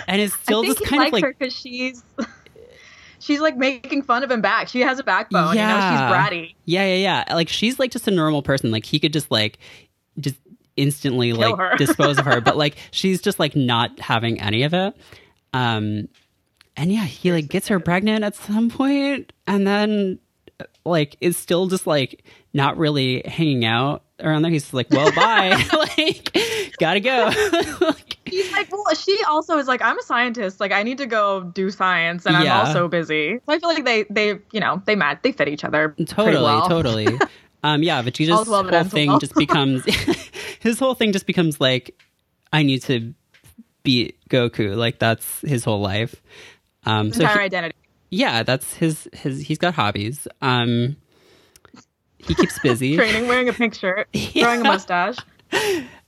And 0.09 0.21
it's 0.21 0.35
still 0.35 0.64
just 0.64 0.85
kind 0.85 1.05
of 1.07 1.12
like 1.12 1.23
her 1.25 1.35
because 1.38 1.55
she's 1.55 2.02
she's 3.19 3.40
like 3.40 3.57
making 3.57 4.02
fun 4.02 4.25
of 4.25 4.31
him 4.31 4.40
back. 4.40 4.69
She 4.69 4.81
has 4.81 4.99
a 4.99 5.05
backbone. 5.05 5.49
You 5.49 5.55
know, 5.55 5.61
Yeah. 5.61 5.90
she's 5.90 6.38
bratty. 6.38 6.55
Yeah, 6.64 6.85
yeah, 6.87 7.25
yeah. 7.29 7.35
Like 7.35 7.49
she's 7.49 7.79
like 7.79 7.90
just 7.90 8.09
a 8.09 8.11
normal 8.11 8.43
person. 8.43 8.71
Like 8.71 8.85
he 8.85 8.99
could 8.99 9.12
just 9.12 9.31
like 9.31 9.59
just 10.19 10.37
instantly 10.76 11.33
Kill 11.33 11.57
like 11.57 11.79
dispose 11.79 12.19
of 12.19 12.25
her, 12.25 12.40
but 12.43 12.57
like 12.57 12.76
she's 12.90 13.21
just 13.21 13.38
like 13.38 13.55
not 13.55 14.00
having 14.00 14.40
any 14.40 14.62
of 14.62 14.75
it. 14.75 14.97
Um 15.52 16.09
and 16.76 16.93
yeah, 16.93 17.05
he 17.05 17.33
like 17.33 17.49
gets 17.49 17.69
her 17.69 17.79
pregnant 17.81 18.25
at 18.25 18.35
some 18.35 18.71
point 18.71 19.33
and 19.47 19.67
then 19.67 20.19
like 20.85 21.17
is 21.21 21.37
still 21.37 21.67
just 21.67 21.87
like 21.87 22.25
not 22.55 22.76
really 22.79 23.23
hanging 23.26 23.64
out 23.64 24.02
around 24.21 24.43
there. 24.43 24.50
He's 24.50 24.73
like, 24.73 24.90
"Well, 24.90 25.11
bye." 25.12 25.62
like 25.99 26.37
got 26.79 26.95
to 26.95 27.00
go. 27.00 27.31
like, 27.81 28.10
He's 28.31 28.51
like, 28.53 28.71
well, 28.73 28.83
she 28.95 29.19
also 29.29 29.59
is 29.59 29.67
like, 29.69 29.83
I'm 29.83 29.99
a 29.99 30.03
scientist. 30.03 30.61
Like, 30.61 30.73
I 30.73 30.83
need 30.83 30.99
to 30.99 31.07
go 31.07 31.43
do 31.43 31.71
science, 31.71 32.25
and 32.27 32.43
Yeah. 32.45 32.61
I'm 32.61 32.67
also 32.67 32.89
busy. 32.89 33.41
So 33.47 33.53
I 33.53 33.59
feel 33.59 33.69
like 33.69 33.85
they, 33.85 34.05
they, 34.11 34.39
you 34.53 34.61
know, 34.61 34.83
they 34.87 34.97
match, 34.97 35.19
they 35.23 35.33
fit 35.33 35.49
each 35.49 35.65
other 35.65 35.95
totally, 36.07 36.43
well. 36.43 36.69
totally. 36.69 37.09
Um, 37.63 37.83
yeah, 37.83 38.03
Vegeta's 38.03 38.31
All's 38.31 38.49
well 38.49 38.63
that 38.63 38.73
whole 38.73 38.85
thing 38.89 39.09
well. 39.11 39.19
just 39.19 39.35
becomes 39.35 39.85
his 40.61 40.79
whole 40.79 40.95
thing 40.95 41.13
just 41.13 41.27
becomes 41.27 41.61
like, 41.61 41.95
I 42.55 42.63
need 42.63 42.81
to 42.85 43.13
beat 43.83 44.17
Goku. 44.31 44.75
Like 44.75 44.99
that's 44.99 45.43
his 45.43 45.63
whole 45.63 45.83
life. 45.83 46.23
Um, 46.87 47.13
so 47.13 47.21
Entire 47.21 47.41
he- 47.41 47.45
identity. 47.45 47.77
yeah, 48.11 48.45
that's 48.45 48.73
his 48.73 49.11
his. 49.13 49.41
He's 49.43 49.59
got 49.59 49.75
hobbies. 49.75 50.27
Um, 50.41 50.97
he 52.17 52.35
keeps 52.35 52.59
busy. 52.61 52.97
Training, 52.97 53.29
wearing 53.29 53.51
a 53.51 53.53
pink 53.53 53.75
shirt, 53.75 54.09
growing 54.33 54.63
a 54.63 54.65
mustache. 54.65 55.17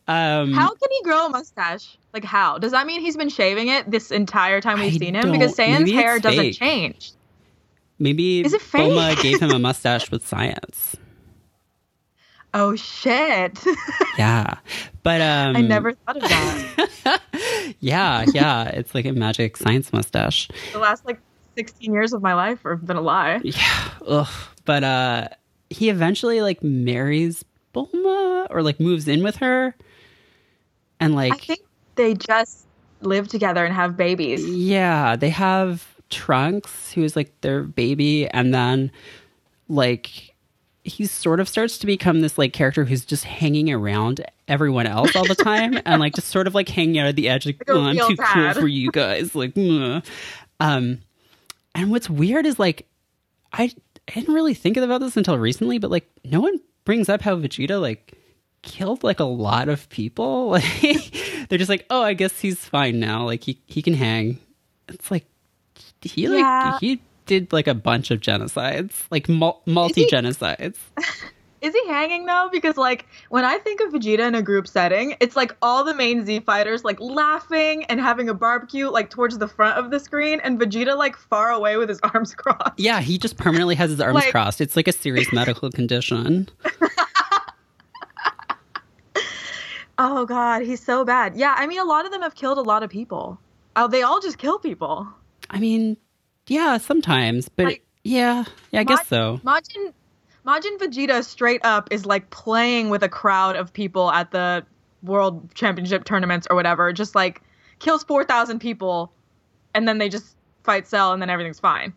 Um, 0.08 0.52
How 0.52 0.68
can 0.68 0.88
he 0.90 1.02
grow 1.04 1.26
a 1.26 1.28
mustache? 1.30 1.96
Like, 2.12 2.24
how? 2.24 2.58
Does 2.58 2.72
that 2.72 2.86
mean 2.86 3.00
he's 3.00 3.16
been 3.16 3.28
shaving 3.28 3.68
it 3.68 3.90
this 3.90 4.10
entire 4.10 4.60
time 4.60 4.80
we've 4.80 4.94
I 4.94 4.98
seen 4.98 5.14
him? 5.14 5.30
Because 5.32 5.56
Saiyan's 5.56 5.90
hair 5.90 6.18
doesn't 6.18 6.40
fake. 6.40 6.58
change. 6.58 7.12
maybe 7.98 8.40
Is 8.44 8.52
it 8.52 8.60
fake? 8.60 8.90
Bulma 8.90 9.20
gave 9.22 9.40
him 9.40 9.50
a 9.52 9.58
mustache 9.60 10.10
with 10.10 10.26
science. 10.26 10.96
Oh 12.54 12.76
shit! 12.76 13.58
Yeah, 14.18 14.56
but 15.02 15.22
um, 15.22 15.56
I 15.56 15.62
never 15.62 15.92
thought 15.94 16.16
of 16.18 16.22
that. 16.22 17.20
Yeah, 17.80 18.26
yeah, 18.34 18.64
it's 18.64 18.94
like 18.94 19.06
a 19.06 19.12
magic 19.12 19.56
science 19.56 19.90
mustache. 19.92 20.48
the 20.72 20.78
last 20.78 21.06
like 21.06 21.18
16 21.56 21.92
years 21.94 22.12
of 22.12 22.20
my 22.22 22.34
life 22.34 22.62
have 22.64 22.84
been 22.86 22.96
a 22.96 23.00
lie. 23.00 23.40
Yeah. 23.42 23.88
Ugh. 24.06 24.28
But 24.66 24.84
uh 24.84 25.28
he 25.70 25.88
eventually 25.88 26.42
like 26.42 26.62
marries 26.62 27.42
Bulma 27.74 28.48
or 28.50 28.62
like 28.62 28.78
moves 28.80 29.08
in 29.08 29.22
with 29.22 29.36
her. 29.36 29.74
And 31.02 31.14
like 31.14 31.32
I 31.32 31.36
think 31.36 31.60
they 31.96 32.14
just 32.14 32.66
live 33.00 33.28
together 33.28 33.64
and 33.64 33.74
have 33.74 33.96
babies. 33.96 34.46
yeah, 34.48 35.16
they 35.16 35.30
have 35.30 35.86
Trunks, 36.10 36.92
who 36.92 37.02
is 37.02 37.16
like 37.16 37.32
their 37.40 37.62
baby, 37.62 38.28
and 38.28 38.54
then 38.54 38.90
like 39.68 40.34
he 40.84 41.06
sort 41.06 41.40
of 41.40 41.48
starts 41.48 41.78
to 41.78 41.86
become 41.86 42.20
this 42.20 42.36
like 42.38 42.52
character 42.52 42.84
who's 42.84 43.04
just 43.04 43.24
hanging 43.24 43.70
around 43.70 44.24
everyone 44.48 44.86
else 44.86 45.14
all 45.14 45.24
the 45.26 45.34
time 45.34 45.78
and 45.86 46.00
like 46.00 46.14
just 46.14 46.28
sort 46.28 46.46
of 46.46 46.54
like 46.54 46.68
hanging 46.68 46.98
out 46.98 47.06
at 47.06 47.16
the 47.16 47.28
edge 47.28 47.46
like, 47.46 47.62
oh, 47.68 47.82
I'm 47.82 47.96
too 47.96 48.16
cool 48.16 48.52
for 48.54 48.66
you 48.66 48.90
guys 48.90 49.34
like 49.34 49.54
mwah." 49.54 50.04
um 50.58 50.98
and 51.74 51.90
what's 51.90 52.10
weird 52.10 52.46
is 52.46 52.58
like 52.58 52.86
I, 53.52 53.72
I 54.08 54.14
didn't 54.14 54.34
really 54.34 54.54
think 54.54 54.76
about 54.76 55.00
this 55.00 55.16
until 55.16 55.38
recently 55.38 55.78
but 55.78 55.90
like 55.90 56.10
no 56.24 56.40
one 56.40 56.58
brings 56.84 57.08
up 57.08 57.22
how 57.22 57.36
Vegeta 57.36 57.80
like 57.80 58.18
killed 58.62 59.02
like 59.04 59.20
a 59.20 59.24
lot 59.24 59.68
of 59.68 59.88
people 59.88 60.48
like 60.50 61.46
they're 61.48 61.58
just 61.58 61.68
like 61.68 61.84
oh 61.90 62.02
I 62.02 62.14
guess 62.14 62.38
he's 62.40 62.64
fine 62.64 63.00
now 63.00 63.24
like 63.24 63.42
he 63.44 63.60
he 63.66 63.82
can 63.82 63.94
hang 63.94 64.38
it's 64.88 65.10
like 65.10 65.26
he 66.00 66.28
like 66.28 66.38
Yeah. 66.40 66.78
he 66.80 67.00
did 67.26 67.52
like 67.52 67.66
a 67.66 67.74
bunch 67.74 68.10
of 68.10 68.20
genocides 68.20 68.92
like 69.10 69.28
mul- 69.28 69.62
multi 69.66 70.06
genocides 70.06 70.78
Is 71.60 71.72
he 71.72 71.86
hanging 71.86 72.26
though? 72.26 72.48
Because 72.50 72.76
like 72.76 73.06
when 73.28 73.44
I 73.44 73.56
think 73.58 73.80
of 73.82 73.92
Vegeta 73.92 74.26
in 74.26 74.34
a 74.34 74.42
group 74.42 74.66
setting, 74.66 75.14
it's 75.20 75.36
like 75.36 75.54
all 75.62 75.84
the 75.84 75.94
main 75.94 76.26
Z 76.26 76.40
fighters 76.40 76.82
like 76.82 77.00
laughing 77.00 77.84
and 77.84 78.00
having 78.00 78.28
a 78.28 78.34
barbecue 78.34 78.88
like 78.88 79.10
towards 79.10 79.38
the 79.38 79.46
front 79.46 79.78
of 79.78 79.92
the 79.92 80.00
screen, 80.00 80.40
and 80.42 80.58
Vegeta 80.58 80.96
like 80.98 81.14
far 81.16 81.50
away 81.52 81.76
with 81.76 81.88
his 81.88 82.00
arms 82.14 82.34
crossed. 82.34 82.80
Yeah, 82.80 83.00
he 83.00 83.16
just 83.16 83.36
permanently 83.36 83.76
has 83.76 83.90
his 83.90 84.00
arms 84.00 84.16
Like- 84.16 84.32
crossed. 84.32 84.60
It's 84.60 84.74
like 84.74 84.88
a 84.88 84.92
serious 84.92 85.32
medical 85.32 85.70
condition. 85.70 86.48
Oh 89.98 90.26
god, 90.26 90.62
he's 90.62 90.82
so 90.82 91.04
bad. 91.04 91.36
Yeah, 91.36 91.54
I 91.56 91.66
mean 91.66 91.78
a 91.78 91.84
lot 91.84 92.04
of 92.06 92.12
them 92.12 92.22
have 92.22 92.34
killed 92.34 92.58
a 92.58 92.62
lot 92.62 92.82
of 92.82 92.90
people. 92.90 93.38
Oh, 93.76 93.88
they 93.88 94.02
all 94.02 94.20
just 94.20 94.38
kill 94.38 94.58
people. 94.58 95.06
I 95.50 95.58
mean, 95.58 95.96
yeah, 96.46 96.78
sometimes, 96.78 97.48
but 97.48 97.66
Like- 97.66 97.86
yeah, 98.04 98.44
yeah, 98.70 98.80
I 98.80 98.84
guess 98.84 99.06
so. 99.06 99.40
Majin 99.44 99.92
Majin 100.46 100.78
Vegeta 100.78 101.24
straight 101.24 101.64
up 101.64 101.88
is 101.92 102.04
like 102.04 102.30
playing 102.30 102.90
with 102.90 103.02
a 103.02 103.08
crowd 103.08 103.54
of 103.56 103.72
people 103.72 104.10
at 104.10 104.30
the 104.32 104.64
World 105.02 105.54
Championship 105.54 106.04
tournaments 106.04 106.46
or 106.50 106.56
whatever. 106.56 106.92
Just 106.92 107.14
like 107.14 107.42
kills 107.78 108.02
four 108.02 108.24
thousand 108.24 108.58
people, 108.60 109.12
and 109.74 109.86
then 109.86 109.98
they 109.98 110.08
just 110.08 110.36
fight 110.64 110.86
Cell, 110.88 111.12
and 111.12 111.20
then 111.22 111.30
everything's 111.30 111.60
fine. 111.60 111.92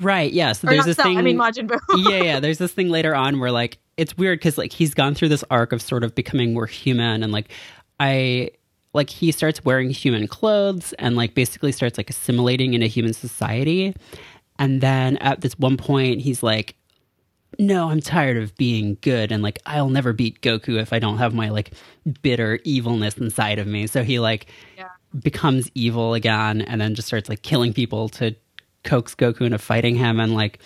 Right, 0.00 0.32
yeah. 0.32 0.52
So 0.52 0.66
Or 0.68 0.70
there's 0.70 0.78
not 0.80 0.86
this 0.86 0.96
Cell, 0.96 1.06
thing. 1.06 1.18
I 1.18 1.22
mean 1.22 1.38
Majin 1.38 1.66
Buu. 1.68 1.78
yeah, 2.10 2.22
yeah. 2.22 2.40
There's 2.40 2.58
this 2.58 2.72
thing 2.72 2.88
later 2.90 3.14
on 3.14 3.38
where 3.40 3.50
like 3.50 3.78
it's 3.96 4.16
weird 4.16 4.38
because 4.38 4.58
like 4.58 4.72
he's 4.72 4.92
gone 4.94 5.14
through 5.14 5.28
this 5.30 5.44
arc 5.50 5.72
of 5.72 5.80
sort 5.80 6.04
of 6.04 6.14
becoming 6.14 6.52
more 6.52 6.66
human 6.66 7.22
and 7.22 7.32
like 7.32 7.50
I 7.98 8.50
like 8.92 9.08
he 9.10 9.32
starts 9.32 9.64
wearing 9.64 9.90
human 9.90 10.26
clothes 10.28 10.92
and 10.98 11.16
like 11.16 11.34
basically 11.34 11.72
starts 11.72 11.96
like 11.98 12.10
assimilating 12.10 12.74
into 12.74 12.86
human 12.86 13.12
society. 13.14 13.94
And 14.58 14.80
then 14.80 15.16
at 15.18 15.40
this 15.40 15.58
one 15.58 15.76
point 15.78 16.20
he's 16.20 16.42
like, 16.42 16.76
No, 17.58 17.88
I'm 17.90 18.00
tired 18.00 18.36
of 18.36 18.54
being 18.56 18.98
good 19.00 19.32
and 19.32 19.42
like 19.42 19.58
I'll 19.66 19.88
never 19.90 20.12
beat 20.12 20.42
Goku 20.42 20.78
if 20.80 20.92
I 20.92 20.98
don't 20.98 21.18
have 21.18 21.32
my 21.34 21.48
like 21.48 21.72
bitter 22.22 22.58
evilness 22.64 23.16
inside 23.16 23.58
of 23.58 23.66
me. 23.66 23.86
So 23.86 24.02
he 24.02 24.18
like 24.18 24.46
Yeah. 24.76 24.88
becomes 25.18 25.70
evil 25.74 26.12
again 26.14 26.60
and 26.60 26.80
then 26.80 26.94
just 26.94 27.08
starts 27.08 27.28
like 27.30 27.40
killing 27.42 27.72
people 27.72 28.08
to 28.10 28.34
coax 28.86 29.14
Goku 29.14 29.42
into 29.42 29.58
fighting 29.58 29.94
him 29.96 30.18
and 30.20 30.34
like 30.34 30.60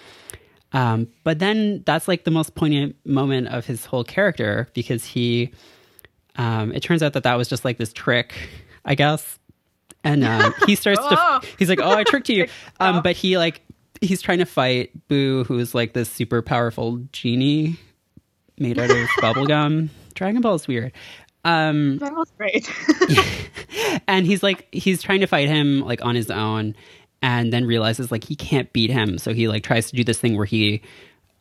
um 0.73 1.09
but 1.25 1.41
then 1.41 1.83
that's 1.85 2.07
like 2.07 2.23
the 2.23 2.31
most 2.31 2.55
poignant 2.55 2.95
moment 3.05 3.49
of 3.49 3.67
his 3.67 3.85
whole 3.87 4.05
character 4.05 4.69
because 4.75 5.05
he 5.05 5.53
um 6.37 6.71
it 6.73 6.81
turns 6.81 7.03
out 7.03 7.15
that 7.15 7.25
that 7.25 7.35
was 7.35 7.49
just 7.49 7.65
like 7.65 7.77
this 7.79 7.93
trick 7.93 8.35
I 8.85 8.95
guess. 8.95 9.39
And 10.05 10.23
um 10.25 10.55
he 10.67 10.77
starts 10.77 11.01
Oh. 11.03 11.41
to 11.43 11.49
he's 11.59 11.69
like 11.69 11.81
oh 11.83 11.91
I 11.91 12.05
tricked 12.05 12.29
you. 12.29 12.47
Um 12.81 13.03
but 13.03 13.17
he 13.17 13.37
like 13.37 13.63
he's 14.01 14.23
trying 14.23 14.39
to 14.39 14.47
fight 14.47 14.93
Buu 15.09 15.45
who's 15.47 15.75
like 15.75 15.93
this 15.93 16.09
super 16.09 16.41
powerful 16.41 16.99
genie 17.13 17.77
made 18.59 18.79
out 18.79 18.91
of 18.91 18.97
bubblegum. 19.21 19.89
Dragon 20.15 20.41
Ball 20.41 20.55
is 20.55 20.69
weird. 20.69 20.93
Um 21.45 21.99
That 21.99 22.15
was 22.15 22.31
great. 22.39 22.71
and 24.07 24.27
he's 24.27 24.43
like 24.43 24.69
he's 24.73 25.03
trying 25.03 25.21
to 25.21 25.27
fight 25.27 25.49
him 25.49 25.81
like 25.81 26.05
on 26.05 26.15
his 26.15 26.31
own 26.31 26.75
and 27.23 27.53
then 27.53 27.65
realizes 27.67 28.11
like 28.11 28.25
he 28.25 28.35
can't 28.37 28.73
beat 28.73 28.91
him. 28.91 29.19
So 29.19 29.35
he 29.35 29.49
like 29.49 29.63
tries 29.63 29.91
to 29.91 29.97
do 29.97 30.05
this 30.05 30.19
thing 30.19 30.37
where 30.37 30.47
he 30.47 30.83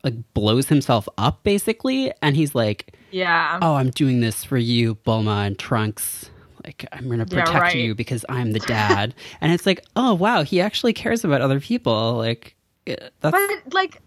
like 0.03 0.13
blows 0.33 0.67
himself 0.67 1.07
up 1.17 1.43
basically. 1.43 2.11
And 2.21 2.35
he's 2.35 2.55
like 2.55 2.95
yeah. 3.11 3.57
oh 3.61 3.75
i'm 3.75 3.89
doing 3.89 4.19
this 4.21 4.43
for 4.43 4.57
you 4.57 4.95
bulma 4.95 5.45
and 5.47 5.57
trunks. 5.57 6.29
Like 6.63 6.85
i'm 6.91 7.09
gonna 7.09 7.25
Yeah, 7.29 7.43
protect 7.43 7.61
right. 7.63 7.75
you 7.75 7.95
because 7.95 8.23
i'm 8.29 8.51
the 8.53 8.59
dad. 8.59 9.15
And 9.41 9.51
it's 9.51 9.65
like 9.65 9.83
oh 9.95 10.13
wow 10.13 10.43
he 10.43 10.61
actually 10.61 10.93
cares 10.93 11.23
about 11.23 11.41
other 11.41 11.59
people. 11.59 12.13
Like 12.15 12.55
that's 12.85 13.09
But 13.21 13.73
like 13.73 14.01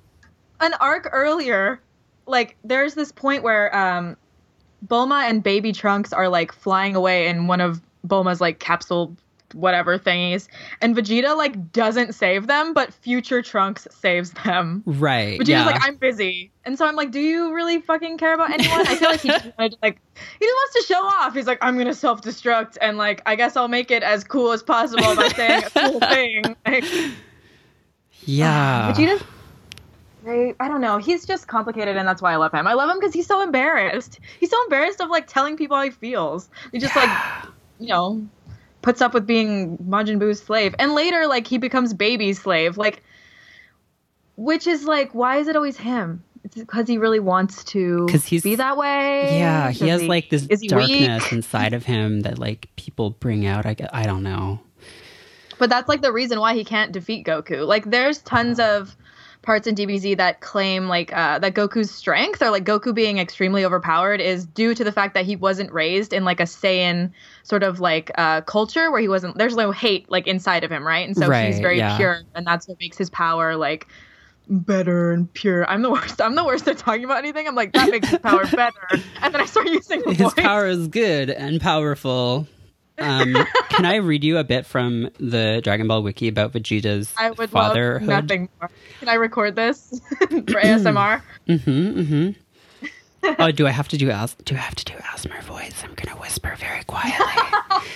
an 0.60 0.74
arc 0.80 1.08
earlier, 1.12 1.80
like 2.26 2.56
there's 2.64 2.94
this 2.94 3.12
point 3.12 3.42
where 3.42 3.74
um 3.76 4.16
Bulma 4.86 5.28
and 5.28 5.42
Baby 5.42 5.72
Trunks 5.72 6.12
are 6.12 6.28
like 6.28 6.52
flying 6.52 6.96
away 6.96 7.28
in 7.28 7.46
one 7.46 7.60
of 7.60 7.80
Bulma's 8.06 8.40
like 8.40 8.58
capsule 8.58 9.16
whatever 9.54 9.98
thingies, 9.98 10.48
and 10.80 10.96
Vegeta 10.96 11.36
like 11.36 11.72
doesn't 11.72 12.14
save 12.14 12.46
them, 12.46 12.72
but 12.74 12.92
future 12.92 13.42
Trunks 13.42 13.86
saves 13.90 14.32
them. 14.44 14.82
right 14.86 15.38
Vegeta's 15.38 15.48
yeah 15.48 15.66
like, 15.66 15.80
I'm 15.82 15.96
busy. 15.96 16.50
And 16.64 16.78
so 16.78 16.86
I'm 16.86 16.94
like, 16.94 17.10
do 17.10 17.20
you 17.20 17.52
really 17.52 17.80
fucking 17.80 18.18
care 18.18 18.34
about 18.34 18.50
anyone? 18.50 18.86
I 18.86 18.94
feel 18.96 19.10
like 19.10 19.20
he 19.20 19.28
just 19.28 19.44
wanted 19.58 19.72
to, 19.72 19.78
like 19.82 19.98
he 20.38 20.46
just 20.46 20.54
wants 20.54 20.74
to 20.74 20.94
show 20.94 21.02
off. 21.02 21.34
He's 21.34 21.46
like, 21.46 21.58
I'm 21.60 21.76
gonna 21.76 21.94
self 21.94 22.22
destruct 22.22 22.78
and 22.80 22.98
like 22.98 23.22
I 23.26 23.36
guess 23.36 23.56
I'll 23.56 23.68
make 23.68 23.90
it 23.90 24.02
as 24.02 24.24
cool 24.24 24.52
as 24.52 24.62
possible 24.62 25.14
by 25.16 25.28
saying 25.28 25.64
a 25.64 25.70
cool 25.70 26.00
thing. 26.08 26.56
Like, 26.66 26.84
yeah 28.24 28.92
Vegeta's 28.96 29.22
great. 30.22 30.56
I 30.60 30.68
don't 30.68 30.80
know. 30.80 30.98
He's 30.98 31.26
just 31.26 31.48
complicated, 31.48 31.96
and 31.96 32.06
that's 32.06 32.22
why 32.22 32.32
I 32.32 32.36
love 32.36 32.52
him. 32.52 32.66
I 32.66 32.74
love 32.74 32.88
him 32.90 32.98
because 32.98 33.12
he's 33.12 33.26
so 33.26 33.42
embarrassed. 33.42 34.20
He's 34.40 34.50
so 34.50 34.62
embarrassed 34.64 35.00
of 35.00 35.10
like 35.10 35.26
telling 35.26 35.56
people 35.56 35.76
how 35.76 35.82
he 35.82 35.90
feels. 35.90 36.48
He 36.70 36.78
just 36.78 36.94
like, 36.96 37.10
you 37.78 37.88
know, 37.88 38.24
puts 38.82 39.00
up 39.00 39.14
with 39.14 39.26
being 39.26 39.78
Majin 39.78 40.18
Buu's 40.18 40.40
slave, 40.42 40.74
and 40.78 40.92
later 40.94 41.26
like 41.26 41.46
he 41.46 41.56
becomes 41.58 41.94
Baby's 41.94 42.40
slave. 42.40 42.76
Like, 42.76 43.02
which 44.36 44.66
is 44.66 44.84
like, 44.84 45.14
why 45.14 45.36
is 45.38 45.48
it 45.48 45.56
always 45.56 45.76
him? 45.76 46.22
It's 46.44 46.56
because 46.56 46.88
he 46.88 46.98
really 46.98 47.20
wants 47.20 47.62
to 47.64 48.06
'Cause 48.10 48.24
he's- 48.24 48.42
be 48.42 48.56
that 48.56 48.76
way. 48.76 49.38
yeah 49.38 49.70
he 49.70 49.86
has 49.88 50.02
like 50.02 50.28
this 50.30 50.44
is 50.48 50.60
he 50.60 50.66
darkness 50.68 51.22
weak? 51.22 51.32
inside 51.38 51.72
of 51.72 51.84
him 51.84 52.20
that 52.22 52.36
like 52.40 52.68
people 52.74 53.10
bring 53.10 53.46
out 53.46 53.64
i, 53.64 53.76
I 53.92 54.02
don't 54.02 54.24
know 54.24 54.58
But 55.60 55.70
that's 55.70 55.88
like 55.88 56.02
the 56.02 56.10
reason 56.12 56.40
why 56.40 56.54
he 56.54 56.64
can't 56.64 56.90
defeat 56.90 57.24
Goku. 57.24 57.64
Like 57.64 57.84
there's 57.88 58.18
tons 58.22 58.58
of 58.58 58.96
parts 59.42 59.66
in 59.66 59.74
DBZ 59.74 60.16
that 60.16 60.40
claim 60.40 60.88
like 60.88 61.12
uh, 61.12 61.38
that 61.40 61.54
Goku's 61.54 61.90
strength 61.90 62.40
or 62.40 62.50
like 62.50 62.64
Goku 62.64 62.94
being 62.94 63.18
extremely 63.18 63.64
overpowered 63.64 64.20
is 64.20 64.46
due 64.46 64.74
to 64.74 64.84
the 64.84 64.92
fact 64.92 65.14
that 65.14 65.24
he 65.24 65.36
wasn't 65.36 65.72
raised 65.72 66.12
in 66.12 66.24
like 66.24 66.40
a 66.40 66.44
Saiyan 66.44 67.10
sort 67.42 67.62
of 67.62 67.80
like 67.80 68.10
uh, 68.16 68.40
culture 68.42 68.90
where 68.90 69.00
he 69.00 69.08
wasn't 69.08 69.36
there's 69.36 69.56
no 69.56 69.72
hate 69.72 70.10
like 70.10 70.26
inside 70.26 70.64
of 70.64 70.70
him, 70.70 70.86
right? 70.86 71.06
And 71.06 71.16
so 71.16 71.30
he's 71.30 71.58
very 71.58 71.78
yeah. 71.78 71.96
pure 71.96 72.22
and 72.34 72.46
that's 72.46 72.68
what 72.68 72.78
makes 72.80 72.96
his 72.96 73.10
power 73.10 73.56
like 73.56 73.88
better 74.48 75.12
and 75.12 75.32
pure. 75.32 75.68
I'm 75.68 75.82
the 75.82 75.90
worst. 75.90 76.20
I'm 76.20 76.34
the 76.34 76.44
worst 76.44 76.68
at 76.68 76.78
talking 76.78 77.04
about 77.04 77.18
anything. 77.18 77.48
I'm 77.48 77.54
like 77.54 77.72
that 77.72 77.90
makes 77.90 78.08
his 78.08 78.18
power 78.20 78.46
better. 78.56 79.02
And 79.20 79.34
then 79.34 79.40
I 79.40 79.46
start 79.46 79.68
using 79.68 80.02
the 80.02 80.14
his 80.14 80.32
voice. 80.32 80.34
power 80.34 80.66
is 80.66 80.88
good 80.88 81.30
and 81.30 81.60
powerful. 81.60 82.46
Um, 83.02 83.36
can 83.68 83.84
I 83.84 83.96
read 83.96 84.22
you 84.24 84.38
a 84.38 84.44
bit 84.44 84.64
from 84.64 85.10
the 85.18 85.60
Dragon 85.62 85.88
Ball 85.88 86.02
wiki 86.02 86.28
about 86.28 86.52
Vegeta's 86.52 87.12
I 87.18 87.30
would 87.32 87.50
fatherhood? 87.50 88.08
love 88.08 88.24
nothing 88.24 88.48
more. 88.60 88.70
Can 89.00 89.08
I 89.08 89.14
record 89.14 89.56
this 89.56 90.00
for 90.18 90.28
ASMR? 90.28 91.22
Mm-hmm. 91.48 92.00
Mm-hmm. 92.00 93.34
oh, 93.38 93.50
do 93.50 93.66
I 93.66 93.70
have 93.70 93.88
to 93.88 93.96
do 93.96 94.10
as 94.10 94.34
do 94.44 94.54
I 94.54 94.58
have 94.58 94.74
to 94.76 94.84
do 94.84 94.94
Asmer 94.94 95.42
voice? 95.42 95.82
I'm 95.84 95.94
gonna 95.94 96.18
whisper 96.20 96.54
very 96.58 96.84
quietly. 96.84 97.42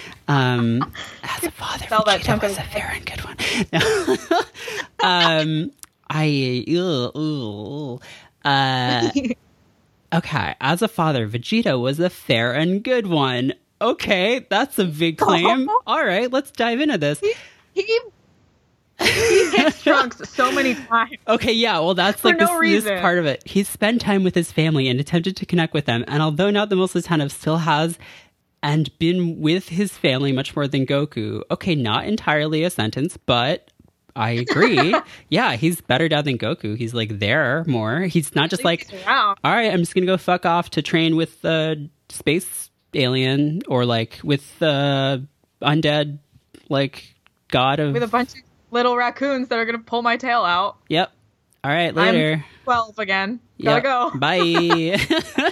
um, 0.28 0.92
as 1.22 1.44
a 1.44 1.50
father, 1.50 1.86
Sell 1.88 2.04
Vegeta 2.04 2.42
was 2.42 2.58
a 2.58 2.64
very 2.72 3.00
good 3.00 3.24
one. 3.24 3.36
um, 5.02 5.70
I 6.08 6.64
ugh, 6.68 7.12
ugh. 7.14 8.02
uh, 8.44 9.10
okay. 10.16 10.54
As 10.60 10.82
a 10.82 10.88
father, 10.88 11.28
Vegeta 11.28 11.80
was 11.80 11.98
a 12.00 12.10
fair 12.10 12.52
and 12.52 12.82
good 12.82 13.06
one. 13.06 13.52
Okay, 13.80 14.46
that's 14.48 14.78
a 14.78 14.84
big 14.84 15.18
claim. 15.18 15.68
All 15.86 16.04
right, 16.04 16.30
let's 16.30 16.50
dive 16.50 16.80
into 16.80 16.98
this. 16.98 17.20
he 17.74 18.00
he 18.98 19.50
hits 19.50 19.82
Trunks 19.82 20.28
so 20.28 20.50
many 20.50 20.74
times. 20.74 21.16
Okay, 21.28 21.52
yeah, 21.52 21.78
well, 21.78 21.94
that's 21.94 22.24
like 22.24 22.38
no 22.38 22.60
this, 22.60 22.84
this 22.84 23.00
part 23.00 23.18
of 23.18 23.26
it. 23.26 23.42
He's 23.46 23.68
spent 23.68 24.00
time 24.00 24.24
with 24.24 24.34
his 24.34 24.50
family 24.50 24.88
and 24.88 24.98
attempted 24.98 25.36
to 25.36 25.46
connect 25.46 25.74
with 25.74 25.84
them, 25.84 26.04
and 26.08 26.22
although 26.22 26.50
not 26.50 26.70
the 26.70 26.76
most 26.76 26.94
attentive, 26.96 27.30
still 27.30 27.58
has 27.58 27.98
and 28.62 28.96
been 28.98 29.40
with 29.40 29.68
his 29.68 29.96
family 29.96 30.32
much 30.32 30.56
more 30.56 30.66
than 30.66 30.86
Goku. 30.86 31.42
Okay, 31.50 31.74
not 31.74 32.06
entirely 32.06 32.64
a 32.64 32.70
sentence, 32.70 33.16
but 33.16 33.70
I 34.16 34.30
agree. 34.30 34.94
yeah, 35.28 35.56
he's 35.56 35.82
better 35.82 36.08
dad 36.08 36.24
than 36.24 36.38
Goku. 36.38 36.76
He's 36.76 36.94
like 36.94 37.18
there 37.18 37.64
more. 37.66 38.00
He's 38.00 38.34
not 38.34 38.48
just 38.48 38.64
like, 38.64 38.88
all 39.06 39.36
right, 39.44 39.70
I'm 39.72 39.80
just 39.80 39.94
gonna 39.94 40.06
go 40.06 40.16
fuck 40.16 40.46
off 40.46 40.70
to 40.70 40.82
train 40.82 41.16
with 41.16 41.42
the 41.42 41.88
space 42.08 42.70
alien 42.94 43.62
or 43.68 43.84
like 43.84 44.20
with 44.24 44.58
the 44.58 45.24
undead 45.62 46.18
like 46.68 47.14
god 47.48 47.78
of. 47.80 47.92
with 47.94 48.02
a 48.02 48.06
bunch 48.08 48.30
of 48.30 48.36
little 48.70 48.96
raccoons 48.96 49.48
that 49.48 49.58
are 49.58 49.64
gonna 49.64 49.78
pull 49.78 50.02
my 50.02 50.16
tail 50.16 50.42
out. 50.42 50.76
yep. 50.88 51.12
All 51.64 51.70
right, 51.72 51.92
later. 51.94 52.34
I'm 52.34 52.44
Twelve 52.64 52.98
again. 52.98 53.40
Gotta 53.62 53.76
Yep. 53.76 53.82
go. 53.82 54.10
Bye. 54.18 55.50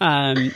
um, 0.00 0.52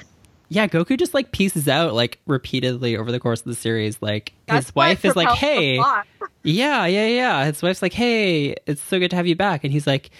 yeah, 0.49 0.67
Goku 0.67 0.99
just 0.99 1.15
like 1.15 1.33
pieces 1.33 1.69
out 1.69 1.95
like 1.95 2.21
repeatedly 2.27 2.97
over 2.97 3.11
the 3.13 3.21
course 3.21 3.41
of 3.41 3.47
the 3.47 3.55
series. 3.55 4.01
Like 4.01 4.33
That's 4.47 4.67
his 4.67 4.75
wife 4.75 5.05
is 5.05 5.15
like, 5.17 5.29
"Hey, 5.31 5.77
yeah, 6.43 6.87
yeah, 6.87 7.07
yeah." 7.07 7.45
His 7.45 7.63
wife's 7.63 7.83
like, 7.83 7.93
"Hey, 7.93 8.57
it's 8.67 8.81
so 8.83 8.99
good 8.99 9.11
to 9.11 9.17
have 9.17 9.27
you 9.27 9.37
back," 9.37 9.65
and 9.65 9.73
he's 9.73 9.87
like, 9.87 10.11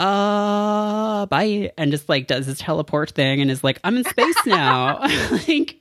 "Uh, 0.00 1.26
bye," 1.26 1.72
and 1.78 1.90
just 1.90 2.08
like 2.08 2.26
does 2.26 2.46
his 2.46 2.58
teleport 2.58 3.10
thing 3.12 3.40
and 3.40 3.50
is 3.50 3.62
like, 3.62 3.78
"I'm 3.84 3.96
in 3.96 4.04
space 4.04 4.46
now." 4.46 4.98
like, 5.30 5.78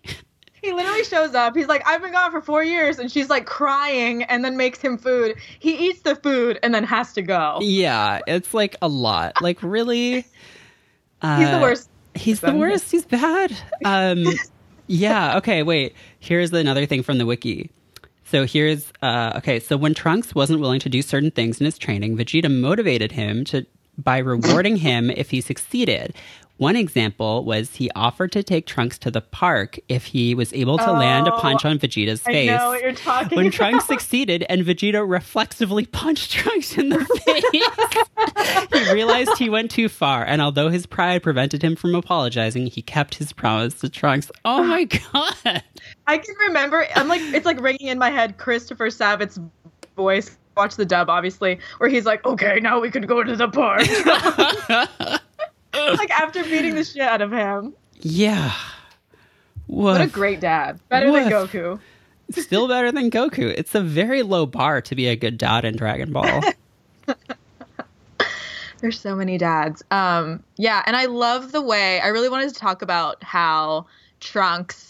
He 0.62 0.74
literally 0.74 1.06
shows 1.06 1.34
up. 1.36 1.56
He's 1.56 1.68
like, 1.68 1.88
I've 1.88 2.02
been 2.02 2.12
gone 2.12 2.32
for 2.32 2.42
four 2.42 2.64
years, 2.64 3.00
and 3.00 3.10
she's 3.10 3.30
like 3.30 3.46
crying, 3.46 4.24
and 4.24 4.44
then 4.44 4.58
makes 4.58 4.80
him 4.82 4.98
food. 4.98 5.36
He 5.60 5.88
eats 5.90 6.02
the 6.02 6.16
food 6.16 6.60
and 6.62 6.74
then 6.76 6.84
has 6.84 7.14
to 7.14 7.22
go. 7.22 7.60
yeah, 7.62 8.20
it's 8.28 8.54
like 8.54 8.76
a 8.82 8.88
lot. 8.90 9.42
Like, 9.42 9.64
really. 9.64 10.12
He's 11.22 11.50
the 11.50 11.58
Uh, 11.58 11.62
worst. 11.62 11.90
He's 12.16 12.40
the 12.42 12.54
worst. 12.56 12.90
He's 12.92 13.06
bad. 13.06 13.52
Um, 13.86 14.26
yeah. 14.88 15.38
Okay. 15.38 15.64
Wait. 15.64 15.94
Here's 16.20 16.52
another 16.54 16.86
thing 16.86 17.04
from 17.04 17.18
the 17.18 17.26
wiki. 17.26 17.72
So 18.26 18.46
here's 18.46 18.92
uh, 19.02 19.34
okay. 19.38 19.60
So 19.60 19.76
when 19.76 19.94
Trunks 19.94 20.34
wasn't 20.34 20.62
willing 20.62 20.80
to 20.82 20.90
do 20.90 21.02
certain 21.02 21.32
things 21.32 21.60
in 21.60 21.66
his 21.66 21.78
training, 21.78 22.16
Vegeta 22.16 22.50
motivated 22.50 23.12
him 23.12 23.44
to 23.46 23.66
by 24.04 24.18
rewarding 24.20 24.78
him 24.78 25.10
if 25.10 25.30
he 25.30 25.42
succeeded. 25.42 26.16
One 26.58 26.76
example 26.76 27.46
was 27.46 27.76
he 27.76 27.90
offered 27.96 28.34
to 28.34 28.44
take 28.44 28.66
Trunks 28.66 28.98
to 29.00 29.10
the 29.12 29.22
park 29.22 29.80
if 29.88 30.08
he 30.08 30.36
was 30.36 30.52
able 30.52 30.78
to 30.78 30.92
land 30.92 31.26
a 31.26 31.34
Oh, 31.34 31.40
punch 31.40 31.64
on 31.64 31.80
Vegeta's 31.80 32.22
face. 32.22 32.50
I 32.50 32.58
know 32.58 32.70
what 32.72 32.82
you're 32.82 32.92
talking 32.92 33.38
When 33.38 33.46
about. 33.48 33.56
Trunks 33.56 33.86
succeeded 33.88 34.46
and 34.50 34.66
Vegeta 34.66 35.10
reflexively 35.10 35.86
punched 35.92 36.34
Trunks 36.34 36.78
in 36.78 36.90
the 36.90 37.06
face, 37.06 37.44
he 38.74 38.94
realized 38.94 39.38
he 39.38 39.50
went 39.50 39.72
too 39.72 39.88
far. 39.88 40.26
And 40.26 40.42
although 40.42 40.68
his 40.68 40.86
pride 40.86 41.24
prevented 41.24 41.64
him 41.64 41.78
from 41.78 41.96
apologizing, 41.96 42.68
he 42.68 42.82
kept 42.82 43.16
his 43.16 43.32
promise 43.32 43.76
to 43.76 43.88
Trunks. 43.90 44.30
Oh 44.44 44.62
my 44.62 44.84
god. 45.14 45.64
I 46.08 46.18
can 46.18 46.36
remember. 46.46 46.86
I'm 46.94 47.08
like, 47.08 47.22
it's 47.22 47.46
like 47.46 47.62
ringing 47.62 47.88
in 47.88 47.98
my 47.98 48.10
head. 48.10 48.38
Christopher 48.38 48.90
Sabat's 48.90 49.40
voice. 49.96 50.38
Watch 50.60 50.76
the 50.76 50.86
dub, 50.86 51.10
obviously, 51.10 51.58
where 51.78 51.90
he's 51.90 52.06
like, 52.06 52.26
"Okay, 52.26 52.60
now 52.60 52.82
we 52.82 52.92
can 52.92 53.04
go 53.04 53.24
to 53.24 53.34
the 53.34 53.48
park." 53.48 53.88
like 55.74 56.12
after 56.12 56.44
beating 56.44 56.76
the 56.76 56.84
shit 56.84 57.02
out 57.02 57.22
of 57.22 57.32
him. 57.32 57.74
yeah. 58.02 58.54
What 59.68 60.02
a 60.02 60.08
great 60.08 60.42
dad. 60.42 60.82
Better 60.90 61.12
than 61.12 61.30
Goku. 61.30 61.80
Still 62.32 62.68
better 62.74 62.92
than 62.92 63.10
Goku. 63.10 63.54
It's 63.56 63.74
a 63.74 63.82
very 63.82 64.24
low 64.24 64.46
bar 64.46 64.82
to 64.82 64.96
be 64.96 65.08
a 65.08 65.16
good 65.16 65.38
dad 65.38 65.64
in 65.64 65.78
Dragon 65.78 66.12
Ball. 66.12 66.42
There's 68.82 69.00
so 69.00 69.16
many 69.16 69.38
dads. 69.38 69.82
Um, 69.92 70.44
yeah, 70.58 70.84
and 70.86 70.96
I 70.96 71.06
love 71.06 71.54
the 71.54 71.62
way 71.62 72.02
I 72.02 72.08
really 72.08 72.30
wanted 72.30 72.50
to 72.50 72.56
talk 72.56 72.82
about 72.82 73.24
how 73.24 73.86
Trunks, 74.20 74.89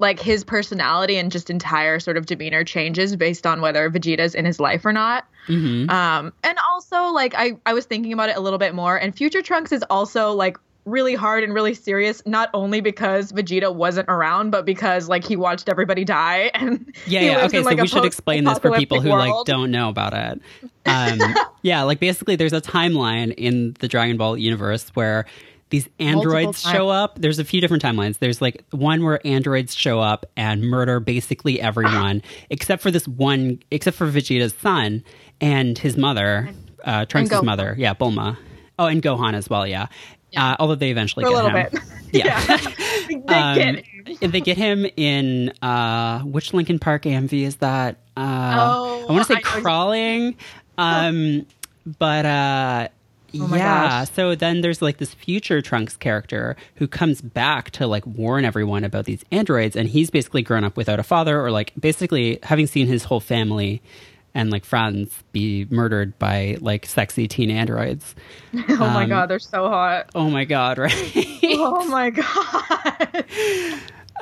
like 0.00 0.20
his 0.20 0.44
personality 0.44 1.16
and 1.16 1.30
just 1.32 1.50
entire 1.50 2.00
sort 2.00 2.16
of 2.16 2.26
demeanor 2.26 2.64
changes 2.64 3.16
based 3.16 3.46
on 3.46 3.60
whether 3.60 3.90
Vegeta's 3.90 4.34
in 4.34 4.44
his 4.44 4.60
life 4.60 4.84
or 4.84 4.92
not. 4.92 5.26
hmm 5.46 5.88
Um, 5.90 6.32
and 6.42 6.58
also 6.70 7.06
like 7.12 7.34
I, 7.36 7.52
I 7.66 7.72
was 7.72 7.86
thinking 7.86 8.12
about 8.12 8.28
it 8.28 8.36
a 8.36 8.40
little 8.40 8.58
bit 8.58 8.74
more, 8.74 8.96
and 8.96 9.14
Future 9.14 9.42
Trunks 9.42 9.72
is 9.72 9.84
also 9.90 10.32
like 10.32 10.58
really 10.88 11.14
hard 11.14 11.44
and 11.44 11.52
really 11.54 11.74
serious, 11.74 12.22
not 12.26 12.50
only 12.54 12.80
because 12.80 13.30
Vegeta 13.32 13.72
wasn't 13.74 14.08
around, 14.08 14.50
but 14.50 14.64
because 14.64 15.08
like 15.08 15.24
he 15.24 15.36
watched 15.36 15.68
everybody 15.68 16.04
die 16.04 16.50
and 16.54 16.92
Yeah, 17.06 17.20
yeah. 17.20 17.44
Okay, 17.46 17.58
in, 17.58 17.64
so 17.64 17.70
like, 17.70 17.78
a 17.78 17.82
we 17.82 17.88
should 17.88 18.04
explain 18.04 18.44
this 18.44 18.58
for 18.58 18.72
people 18.72 19.00
who 19.00 19.10
post-apocalyptic 19.10 19.36
like 19.36 19.46
don't 19.46 19.70
know 19.70 19.88
about 19.88 20.14
it. 20.14 20.40
Um, 20.86 21.20
yeah, 21.60 21.82
like 21.82 22.00
basically, 22.00 22.34
there's 22.36 22.54
a 22.54 22.62
timeline 22.62 23.34
in 23.34 23.76
the 23.80 23.88
Dragon 23.88 24.16
Ball 24.16 24.38
universe 24.38 24.88
where 24.94 25.26
these 25.70 25.88
androids 25.98 26.60
show 26.62 26.88
up. 26.88 27.18
There's 27.20 27.38
a 27.38 27.44
few 27.44 27.60
different 27.60 27.82
timelines. 27.82 28.18
There's 28.18 28.40
like 28.40 28.64
one 28.70 29.04
where 29.04 29.24
androids 29.26 29.74
show 29.74 30.00
up 30.00 30.26
and 30.36 30.62
murder 30.62 31.00
basically 31.00 31.60
everyone 31.60 32.22
except 32.50 32.82
for 32.82 32.90
this 32.90 33.06
one, 33.06 33.60
except 33.70 33.96
for 33.96 34.06
Vegeta's 34.06 34.54
son 34.60 35.04
and 35.40 35.76
his 35.78 35.96
mother, 35.96 36.50
uh, 36.84 37.04
Trunks' 37.04 37.42
mother. 37.42 37.74
Yeah, 37.78 37.94
Bulma. 37.94 38.36
Oh, 38.78 38.86
and 38.86 39.02
Gohan 39.02 39.34
as 39.34 39.48
well. 39.50 39.66
Yeah. 39.66 39.86
Uh, 40.36 40.56
although 40.58 40.74
they 40.74 40.90
eventually 40.90 41.24
for 41.24 41.30
a 41.30 41.34
get 41.34 41.44
little 41.44 41.58
him. 41.58 41.68
bit. 41.72 41.80
Yeah. 42.10 42.40
they 43.08 43.14
Um, 43.34 43.54
get 43.54 43.74
him. 43.74 44.16
and 44.22 44.32
they 44.32 44.40
get 44.40 44.56
him 44.56 44.86
in 44.96 45.50
uh 45.60 46.20
which 46.20 46.54
Linkin 46.54 46.78
Park 46.78 47.02
AMV 47.02 47.42
is 47.42 47.56
that? 47.56 47.96
Uh 48.16 48.56
Oh, 48.58 49.06
I 49.08 49.12
want 49.12 49.26
to 49.26 49.32
say 49.34 49.38
I 49.38 49.42
crawling. 49.42 50.36
Um 50.78 51.44
but 51.98 52.24
uh 52.24 52.88
Oh 53.34 53.46
my 53.46 53.58
yeah, 53.58 53.88
gosh. 53.88 54.10
so 54.12 54.34
then 54.34 54.62
there's 54.62 54.80
like 54.80 54.98
this 54.98 55.12
future 55.14 55.60
Trunks 55.60 55.96
character 55.96 56.56
who 56.76 56.88
comes 56.88 57.20
back 57.20 57.70
to 57.72 57.86
like 57.86 58.06
warn 58.06 58.44
everyone 58.44 58.84
about 58.84 59.04
these 59.04 59.24
androids 59.30 59.76
and 59.76 59.88
he's 59.88 60.10
basically 60.10 60.42
grown 60.42 60.64
up 60.64 60.76
without 60.76 60.98
a 60.98 61.02
father 61.02 61.40
or 61.40 61.50
like 61.50 61.72
basically 61.78 62.38
having 62.42 62.66
seen 62.66 62.86
his 62.86 63.04
whole 63.04 63.20
family 63.20 63.82
and 64.34 64.50
like 64.50 64.64
friends 64.64 65.22
be 65.32 65.66
murdered 65.70 66.18
by 66.18 66.56
like 66.60 66.86
sexy 66.86 67.28
teen 67.28 67.50
androids. 67.50 68.14
Oh 68.70 68.76
my 68.76 69.04
um, 69.04 69.08
god, 69.08 69.28
they're 69.28 69.38
so 69.38 69.68
hot. 69.68 70.10
Oh 70.14 70.30
my 70.30 70.44
god, 70.44 70.78
right? 70.78 71.40
Oh 71.44 71.84
my 71.88 72.10
god. 72.10 73.24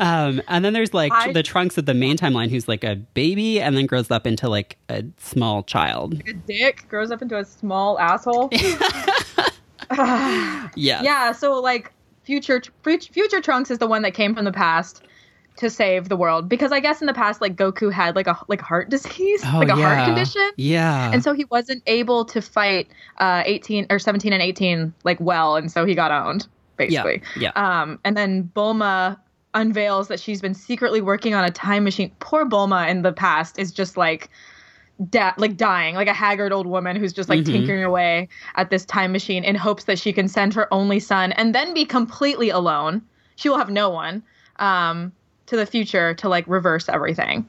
Um, 0.00 0.42
and 0.48 0.64
then 0.64 0.72
there's 0.72 0.92
like 0.94 1.12
I- 1.12 1.32
the 1.32 1.42
trunks 1.42 1.78
of 1.78 1.87
the 1.87 1.94
main 1.94 2.16
timeline 2.16 2.50
who's 2.50 2.68
like 2.68 2.85
a 2.85 2.96
baby 2.96 3.61
and 3.61 3.76
then 3.76 3.87
grows 3.87 4.11
up 4.11 4.26
into 4.26 4.48
like 4.48 4.76
a 4.88 5.04
small 5.18 5.62
child. 5.62 6.20
a 6.28 6.32
dick 6.32 6.87
grows 6.88 7.11
up 7.11 7.22
into 7.22 7.38
a 7.38 7.44
small 7.44 7.98
asshole. 7.98 8.50
Yeah. 9.90 11.02
yeah, 11.02 11.32
so 11.32 11.61
like 11.61 11.92
future 12.24 12.61
future 12.82 13.40
Trunks 13.40 13.70
is 13.70 13.78
the 13.78 13.87
one 13.87 14.02
that 14.02 14.14
came 14.14 14.35
from 14.35 14.44
the 14.44 14.52
past 14.52 15.02
to 15.59 15.70
save 15.70 16.09
the 16.09 16.16
world 16.16 16.48
because 16.48 16.72
I 16.72 16.80
guess 16.80 17.00
in 17.00 17.06
the 17.06 17.14
past 17.14 17.40
like 17.40 17.56
Goku 17.56 17.90
had 17.92 18.14
like 18.16 18.26
a 18.26 18.37
like 18.48 18.61
heart 18.61 18.90
disease, 18.90 19.42
Oh, 19.46 19.59
like 19.59 19.70
a 19.72 19.76
yeah. 19.78 19.94
heart 19.94 20.06
condition. 20.06 20.50
Yeah. 20.56 21.11
And 21.12 21.22
so 21.22 21.32
he 21.32 21.44
wasn't 21.46 21.82
able 21.87 22.24
to 22.26 22.42
fight 22.42 22.88
uh 23.18 23.42
18 23.46 23.87
or 23.88 23.98
17 23.98 24.32
and 24.32 24.42
18 24.42 24.92
like 25.04 25.18
well 25.20 25.56
and 25.56 25.70
so 25.70 25.85
he 25.87 25.94
got 25.94 26.11
owned 26.11 26.46
basically. 26.76 27.22
Yeah. 27.37 27.52
Yeah. 27.56 27.80
Um 27.80 27.98
and 28.04 28.16
then 28.16 28.50
Bulma 28.56 29.18
unveils 29.56 30.06
that 30.08 30.20
she's 30.20 30.40
been 30.40 30.54
secretly 30.54 31.00
working 31.00 31.34
on 31.34 31.44
a 31.44 31.50
time 31.50 31.82
machine. 31.82 32.12
Poor 32.20 32.44
Bulma 32.46 32.88
in 32.88 33.02
the 33.02 33.12
past 33.12 33.58
is 33.58 33.72
just 33.72 33.96
like 33.96 34.30
da- 35.10 35.34
like 35.36 35.56
dying, 35.56 35.94
like 35.96 36.08
a 36.08 36.12
haggard 36.14 36.52
old 36.52 36.66
woman 36.66 36.94
who's 36.96 37.12
just 37.12 37.28
like 37.28 37.40
Mhm. 37.40 37.46
tinkering 37.52 37.82
away 37.84 38.28
at 38.54 38.70
this 38.70 38.84
time 38.84 39.12
machine 39.12 39.42
in 39.44 39.54
hopes 39.56 39.84
that 39.84 39.98
she 39.98 40.12
can 40.12 40.28
send 40.28 40.54
her 40.54 40.72
only 40.72 41.00
son 41.00 41.32
and 41.32 41.54
then 41.54 41.74
be 41.74 41.84
completely 41.84 42.50
alone. 42.50 43.02
She 43.36 43.48
will 43.48 43.58
have 43.58 43.70
no 43.70 43.90
one 43.90 44.22
um, 44.58 45.12
to 45.46 45.56
the 45.56 45.66
future 45.66 46.14
to 46.14 46.28
like 46.28 46.44
reverse 46.46 46.88
everything 46.88 47.46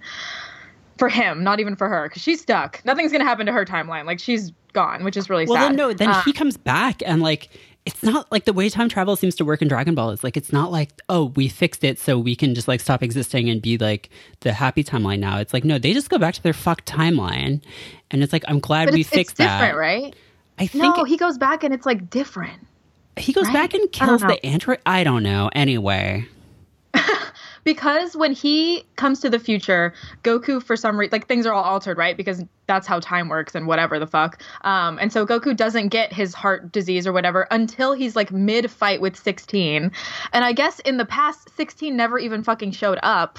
for 0.97 1.09
him, 1.09 1.43
not 1.43 1.59
even 1.59 1.75
for 1.75 1.87
her, 1.87 2.09
because 2.09 2.21
she's 2.21 2.41
stuck. 2.41 2.81
Nothing's 2.83 3.11
gonna 3.11 3.23
happen 3.23 3.45
to 3.45 3.51
her 3.53 3.63
timeline. 3.65 4.05
Like 4.05 4.19
she's 4.19 4.51
gone, 4.73 5.03
which 5.03 5.15
is 5.15 5.29
really 5.29 5.45
well, 5.45 5.55
sad. 5.55 5.69
then 5.69 5.75
no, 5.75 5.93
then 5.93 6.09
Uh, 6.09 6.21
he 6.23 6.33
comes 6.33 6.57
back 6.57 7.01
and 7.05 7.21
like 7.21 7.49
it's 7.88 8.04
not 8.04 8.32
like 8.32 8.45
the 8.45 8.54
way 8.54 8.69
time 8.69 8.89
travel 8.89 9.15
seems 9.15 9.36
to 9.36 9.45
work 9.45 9.62
in 9.62 9.67
Dragon 9.67 9.95
Ball. 9.95 10.12
It's 10.12 10.23
like 10.23 10.38
it's 10.38 10.54
not 10.54 10.71
like 10.71 10.91
oh 11.10 11.34
we 11.36 11.47
fixed 11.47 11.84
it 11.84 11.97
so 12.00 12.19
we 12.19 12.36
can 12.36 12.54
just 12.54 12.67
like 12.67 12.80
stop 12.82 13.02
existing 13.02 13.50
and 13.50 13.62
be 13.62 13.78
like 13.78 14.10
the 14.41 14.54
happy 14.54 14.84
timeline 14.84 15.19
now. 15.19 15.38
It's 15.39 15.54
like 15.54 15.63
no, 15.63 15.80
they 15.80 15.93
just 15.93 16.10
go 16.10 16.17
back 16.17 16.34
to 16.36 16.43
their 16.43 16.54
fuck 16.54 16.86
timeline, 16.86 17.62
and 18.12 18.21
it's 18.23 18.34
like 18.34 18.43
I'm 18.47 18.60
glad 18.60 18.86
but 18.86 18.93
we 18.93 19.02
it's, 19.02 19.10
fixed 19.10 19.39
it's 19.39 19.50
different, 19.50 19.73
that. 19.73 19.78
right? 19.78 20.15
I 20.60 20.67
think 20.67 20.84
No, 20.97 21.04
he 21.04 21.17
goes 21.17 21.38
back 21.38 21.63
and 21.63 21.73
it's 21.73 21.86
like 21.86 22.10
different. 22.10 22.65
he 23.17 23.32
goes 23.34 23.45
right? 23.45 23.54
back 23.54 23.73
and 23.73 23.91
kills 23.91 24.21
the 24.21 24.43
android. 24.45 24.80
I 24.86 25.04
don't 25.04 25.23
know. 25.23 25.50
Anyway, 25.54 26.26
because 27.67 28.15
when 28.15 28.32
he 28.32 28.86
comes 28.95 29.19
to 29.19 29.30
the 29.30 29.39
future, 29.39 29.93
Goku 30.23 30.63
for 30.63 30.77
some 30.77 30.97
reason 30.97 31.12
like 31.12 31.27
things 31.27 31.45
are 31.45 31.51
all 31.51 31.65
altered, 31.65 31.97
right? 31.97 32.15
Because 32.15 32.41
that's 32.65 32.88
how 32.88 33.01
time 33.01 33.27
works 33.27 33.56
and 33.56 33.67
whatever 33.67 33.99
the 33.99 34.08
fuck. 34.08 34.41
Um, 34.62 34.97
and 34.99 35.12
so 35.12 35.25
Goku 35.25 35.53
doesn't 35.53 35.89
get 35.89 36.13
his 36.13 36.34
heart 36.34 36.71
disease 36.71 37.06
or 37.06 37.12
whatever 37.12 37.45
until 37.51 37.91
he's 37.91 38.15
like 38.15 38.32
mid 38.32 38.71
fight 38.71 39.01
with 39.01 39.17
16. 39.17 39.91
And 40.32 40.45
I 40.45 40.53
guess 40.53 40.80
in 40.80 40.95
the 40.95 41.03
past, 41.03 41.49
16 41.58 41.93
never 41.93 42.17
even 42.17 42.41
fucking 42.41 42.71
showed 42.71 42.99
up 43.03 43.38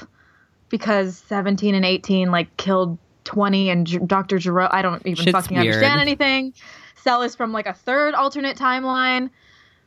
because 0.69 1.17
17 1.17 1.75
and 1.75 1.87
18 1.87 2.31
like 2.31 2.55
killed 2.59 2.99
20 3.25 3.71
and 3.71 3.87
J- 3.87 3.99
Dr. 4.07 4.37
Gero. 4.37 4.69
I 4.71 4.83
don't 4.83 5.01
even 5.07 5.25
Shit's 5.25 5.33
fucking 5.33 5.57
weird. 5.57 5.69
understand 5.69 6.03
anything. 6.03 6.53
Cell 6.97 7.23
is 7.23 7.35
from 7.35 7.53
like 7.53 7.67
a 7.67 7.73
third 7.73 8.13
alternate 8.13 8.59
timeline. 8.59 9.31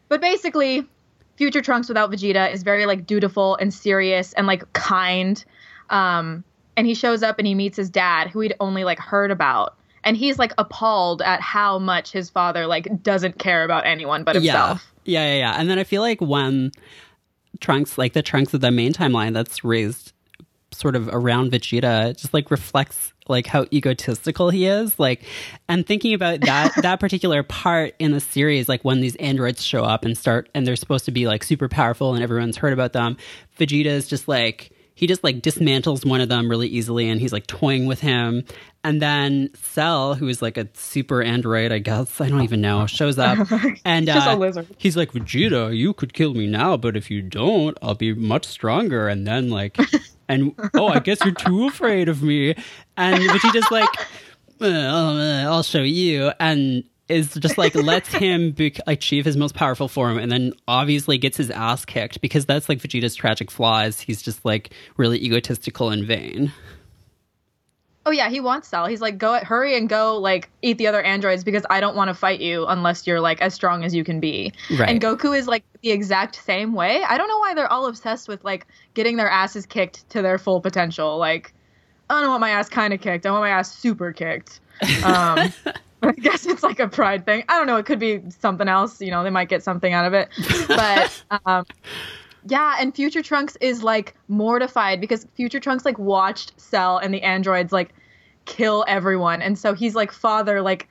But 0.09 0.19
basically, 0.19 0.87
Future 1.35 1.61
Trunks 1.61 1.87
without 1.87 2.11
Vegeta 2.11 2.51
is 2.51 2.63
very 2.63 2.85
like 2.85 3.05
dutiful 3.05 3.55
and 3.57 3.73
serious 3.73 4.33
and 4.33 4.47
like 4.47 4.71
kind. 4.73 5.43
Um, 5.89 6.43
and 6.77 6.87
he 6.87 6.93
shows 6.93 7.23
up 7.23 7.37
and 7.37 7.47
he 7.47 7.55
meets 7.55 7.77
his 7.77 7.89
dad, 7.89 8.29
who 8.29 8.39
he'd 8.39 8.55
only 8.59 8.83
like 8.83 8.99
heard 8.99 9.31
about. 9.31 9.75
And 10.03 10.17
he's 10.17 10.39
like 10.39 10.53
appalled 10.57 11.21
at 11.21 11.41
how 11.41 11.77
much 11.77 12.11
his 12.11 12.29
father 12.29 12.65
like 12.65 13.03
doesn't 13.03 13.37
care 13.37 13.63
about 13.63 13.85
anyone 13.85 14.23
but 14.23 14.35
himself. 14.35 14.91
Yeah, 15.05 15.25
yeah, 15.25 15.35
yeah. 15.35 15.55
And 15.57 15.69
then 15.69 15.77
I 15.77 15.83
feel 15.83 16.01
like 16.01 16.21
when 16.21 16.71
Trunks, 17.59 17.97
like 17.97 18.13
the 18.13 18.23
Trunks 18.23 18.53
of 18.53 18.61
the 18.61 18.71
main 18.71 18.93
timeline 18.93 19.33
that's 19.33 19.63
raised 19.63 20.13
sort 20.81 20.95
of 20.95 21.07
around 21.07 21.51
Vegeta, 21.51 22.17
just 22.17 22.33
like 22.33 22.51
reflects 22.51 23.13
like 23.27 23.47
how 23.47 23.65
egotistical 23.71 24.49
he 24.49 24.65
is. 24.65 24.99
Like, 24.99 25.23
and 25.69 25.85
thinking 25.85 26.13
about 26.13 26.41
that 26.41 26.73
that 26.81 26.99
particular 26.99 27.43
part 27.43 27.95
in 27.99 28.11
the 28.11 28.19
series, 28.19 28.67
like 28.67 28.83
when 28.83 28.99
these 28.99 29.15
androids 29.17 29.63
show 29.63 29.83
up 29.83 30.03
and 30.03 30.17
start, 30.17 30.49
and 30.53 30.67
they're 30.67 30.75
supposed 30.75 31.05
to 31.05 31.11
be 31.11 31.27
like 31.27 31.43
super 31.43 31.69
powerful, 31.69 32.13
and 32.13 32.23
everyone's 32.23 32.57
heard 32.57 32.73
about 32.73 32.93
them. 32.93 33.15
Vegeta 33.57 33.85
is 33.85 34.07
just 34.07 34.27
like 34.27 34.71
he 34.93 35.07
just 35.07 35.23
like 35.23 35.41
dismantles 35.41 36.05
one 36.05 36.21
of 36.21 36.29
them 36.29 36.47
really 36.47 36.67
easily 36.67 37.09
and 37.09 37.19
he's 37.19 37.33
like 37.33 37.47
toying 37.47 37.87
with 37.87 37.99
him 38.01 38.43
and 38.83 39.01
then 39.01 39.49
Cell, 39.55 40.15
who 40.15 40.27
is 40.27 40.41
like 40.41 40.57
a 40.57 40.67
super 40.73 41.21
android, 41.21 41.71
I 41.71 41.79
guess 41.79 42.19
I 42.19 42.29
don't 42.29 42.41
even 42.41 42.61
know, 42.61 42.87
shows 42.87 43.17
up 43.17 43.47
and 43.85 44.09
uh, 44.09 44.63
he's 44.77 44.97
like 44.97 45.11
Vegeta, 45.11 45.75
you 45.75 45.93
could 45.93 46.13
kill 46.13 46.33
me 46.33 46.47
now, 46.47 46.77
but 46.77 46.97
if 46.97 47.09
you 47.09 47.21
don't, 47.21 47.77
I'll 47.81 47.95
be 47.95 48.13
much 48.13 48.45
stronger. 48.45 49.07
And 49.07 49.25
then 49.25 49.49
like, 49.49 49.77
and 50.31 50.55
oh, 50.73 50.87
I 50.87 50.99
guess 50.99 51.23
you're 51.23 51.33
too 51.33 51.67
afraid 51.67 52.09
of 52.09 52.23
me. 52.23 52.55
And 52.97 53.21
Vegeta's 53.21 53.69
like, 53.69 53.89
well, 54.59 55.17
uh, 55.17 55.43
I'll 55.43 55.63
show 55.63 55.81
you, 55.81 56.31
and 56.39 56.83
is 57.09 57.33
just 57.33 57.57
like 57.57 57.75
lets 57.75 58.07
him 58.13 58.51
bec 58.51 58.77
achieve 58.87 59.25
his 59.25 59.35
most 59.35 59.53
powerful 59.53 59.87
form, 59.87 60.17
and 60.17 60.31
then 60.31 60.53
obviously 60.67 61.17
gets 61.17 61.37
his 61.37 61.51
ass 61.51 61.85
kicked 61.85 62.21
because 62.21 62.45
that's 62.45 62.69
like 62.69 62.79
Vegeta's 62.79 63.15
tragic 63.15 63.51
flaws. 63.51 63.99
He's 63.99 64.21
just 64.21 64.45
like 64.45 64.73
really 64.97 65.23
egotistical 65.23 65.89
and 65.89 66.05
vain. 66.05 66.53
Oh 68.05 68.11
yeah, 68.11 68.29
he 68.29 68.39
wants 68.39 68.67
Cell. 68.67 68.87
He's 68.87 69.01
like, 69.01 69.17
go 69.17 69.39
hurry 69.43 69.77
and 69.77 69.87
go 69.87 70.17
like 70.17 70.49
eat 70.61 70.77
the 70.77 70.87
other 70.87 71.01
androids 71.01 71.43
because 71.43 71.65
I 71.69 71.79
don't 71.79 71.95
want 71.95 72.07
to 72.09 72.13
fight 72.13 72.39
you 72.39 72.65
unless 72.65 73.05
you're 73.05 73.19
like 73.19 73.41
as 73.41 73.53
strong 73.53 73.83
as 73.83 73.93
you 73.93 74.03
can 74.03 74.19
be. 74.19 74.53
Right. 74.71 74.89
And 74.89 74.99
Goku 74.99 75.37
is 75.37 75.47
like 75.47 75.63
the 75.81 75.91
exact 75.91 76.35
same 76.35 76.73
way. 76.73 77.03
I 77.03 77.17
don't 77.17 77.27
know 77.27 77.37
why 77.37 77.53
they're 77.53 77.71
all 77.71 77.85
obsessed 77.87 78.27
with 78.27 78.43
like 78.43 78.65
getting 78.95 79.17
their 79.17 79.29
asses 79.29 79.65
kicked 79.65 80.09
to 80.09 80.21
their 80.21 80.37
full 80.37 80.61
potential. 80.61 81.17
Like, 81.17 81.53
I 82.09 82.21
don't 82.21 82.29
want 82.29 82.41
my 82.41 82.49
ass 82.49 82.69
kind 82.69 82.93
of 82.93 83.01
kicked. 83.01 83.25
I 83.25 83.31
want 83.31 83.43
my 83.43 83.49
ass 83.49 83.73
super 83.73 84.11
kicked. 84.11 84.59
Um, 85.03 85.53
I 86.03 86.11
guess 86.13 86.45
it's 86.45 86.63
like 86.63 86.79
a 86.79 86.87
pride 86.87 87.25
thing. 87.25 87.43
I 87.47 87.57
don't 87.57 87.67
know. 87.67 87.77
It 87.77 87.85
could 87.85 87.99
be 87.99 88.21
something 88.39 88.67
else. 88.67 89.01
You 89.01 89.11
know, 89.11 89.23
they 89.23 89.29
might 89.29 89.49
get 89.49 89.63
something 89.63 89.93
out 89.93 90.05
of 90.05 90.13
it. 90.13 90.29
But 90.67 91.23
um, 91.45 91.65
yeah, 92.47 92.75
and 92.79 92.95
Future 92.95 93.21
Trunks 93.21 93.57
is 93.61 93.83
like 93.83 94.15
mortified 94.27 94.99
because 95.01 95.27
Future 95.35 95.59
Trunks 95.59 95.85
like 95.85 95.99
watched 95.99 96.59
Cell 96.59 96.97
and 96.97 97.13
the 97.13 97.21
androids 97.21 97.71
like 97.71 97.93
kill 98.45 98.83
everyone. 98.87 99.41
And 99.41 99.57
so 99.57 99.73
he's 99.73 99.95
like, 99.95 100.11
Father, 100.11 100.61
like, 100.61 100.89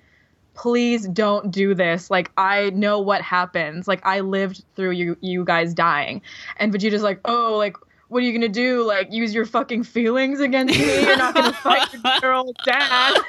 please 0.55 1.09
don't 1.09 1.51
do 1.51 1.75
this. 1.75 2.11
Like, 2.11 2.31
I 2.37 2.71
know 2.71 3.01
what 3.01 3.23
happens. 3.23 3.89
Like, 3.89 4.05
I 4.05 4.21
lived 4.21 4.63
through 4.77 4.93
you 4.93 5.17
you 5.21 5.45
guys 5.45 5.75
dying. 5.75 6.23
And 6.57 6.73
Vegeta's 6.73 7.03
like, 7.03 7.21
oh, 7.25 7.57
like, 7.57 7.77
what 8.09 8.23
are 8.23 8.27
you 8.27 8.33
gonna 8.33 8.49
do? 8.49 8.85
Like, 8.85 9.13
use 9.13 9.35
your 9.35 9.47
fucking 9.47 9.85
feelings 9.85 10.41
against 10.41 10.79
me? 10.79 11.03
You're 11.03 11.17
not 11.17 11.35
gonna 11.35 11.53
fight 11.63 11.89
your 12.23 12.35
old 12.35 12.57
dad. 12.65 13.19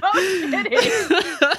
Like, 0.00 0.18
he's 0.18 1.06
so 1.06 1.20
shitty. 1.20 1.56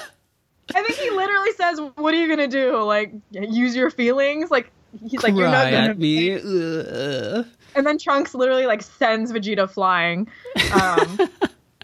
I 0.74 0.82
think 0.82 0.98
he 0.98 1.10
literally 1.10 1.52
says, 1.52 1.80
"What 1.94 2.12
are 2.12 2.16
you 2.16 2.28
gonna 2.28 2.48
do? 2.48 2.82
Like, 2.82 3.12
use 3.30 3.76
your 3.76 3.90
feelings?" 3.90 4.50
Like, 4.50 4.70
he's 5.08 5.22
like, 5.22 5.34
"You're 5.34 5.50
not 5.50 5.70
gonna." 5.70 5.94
me. 5.94 6.34
Ugh. 6.34 7.46
And 7.76 7.86
then 7.86 7.98
Trunks 7.98 8.34
literally 8.34 8.66
like 8.66 8.82
sends 8.82 9.32
Vegeta 9.32 9.68
flying. 9.68 10.28
Um, 10.72 11.18